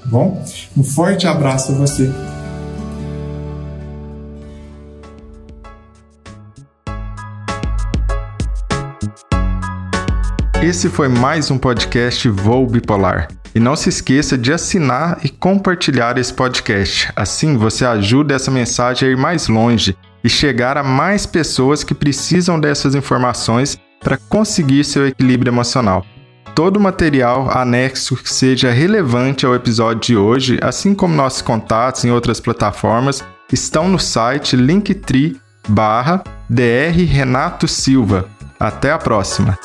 Bom, 0.06 0.42
um 0.74 0.82
forte 0.82 1.26
abraço 1.26 1.72
a 1.72 1.74
você. 1.74 2.10
Esse 10.62 10.88
foi 10.88 11.08
mais 11.08 11.50
um 11.50 11.58
podcast 11.58 12.26
Voo 12.30 12.66
Bipolar. 12.66 13.28
E 13.54 13.60
não 13.60 13.76
se 13.76 13.90
esqueça 13.90 14.36
de 14.38 14.54
assinar 14.54 15.18
e 15.22 15.28
compartilhar 15.28 16.16
esse 16.16 16.32
podcast. 16.32 17.12
Assim 17.14 17.58
você 17.58 17.84
ajuda 17.84 18.34
essa 18.34 18.50
mensagem 18.50 19.10
a 19.10 19.12
ir 19.12 19.16
mais 19.16 19.46
longe 19.46 19.94
e 20.24 20.28
chegar 20.28 20.78
a 20.78 20.82
mais 20.82 21.26
pessoas 21.26 21.84
que 21.84 21.94
precisam 21.94 22.58
dessas 22.58 22.94
informações 22.94 23.78
para 24.00 24.16
conseguir 24.16 24.84
seu 24.84 25.06
equilíbrio 25.06 25.50
emocional. 25.50 26.04
Todo 26.54 26.80
material 26.80 27.50
anexo 27.50 28.16
que 28.16 28.32
seja 28.32 28.70
relevante 28.70 29.44
ao 29.44 29.54
episódio 29.54 30.00
de 30.00 30.16
hoje, 30.16 30.58
assim 30.62 30.94
como 30.94 31.14
nossos 31.14 31.42
contatos 31.42 32.04
em 32.04 32.10
outras 32.10 32.40
plataformas, 32.40 33.22
estão 33.52 33.88
no 33.88 33.98
site 33.98 34.56
linktree. 34.56 35.38
Renato 37.04 37.68
Silva. 37.68 38.28
Até 38.58 38.90
a 38.90 38.98
próxima! 38.98 39.58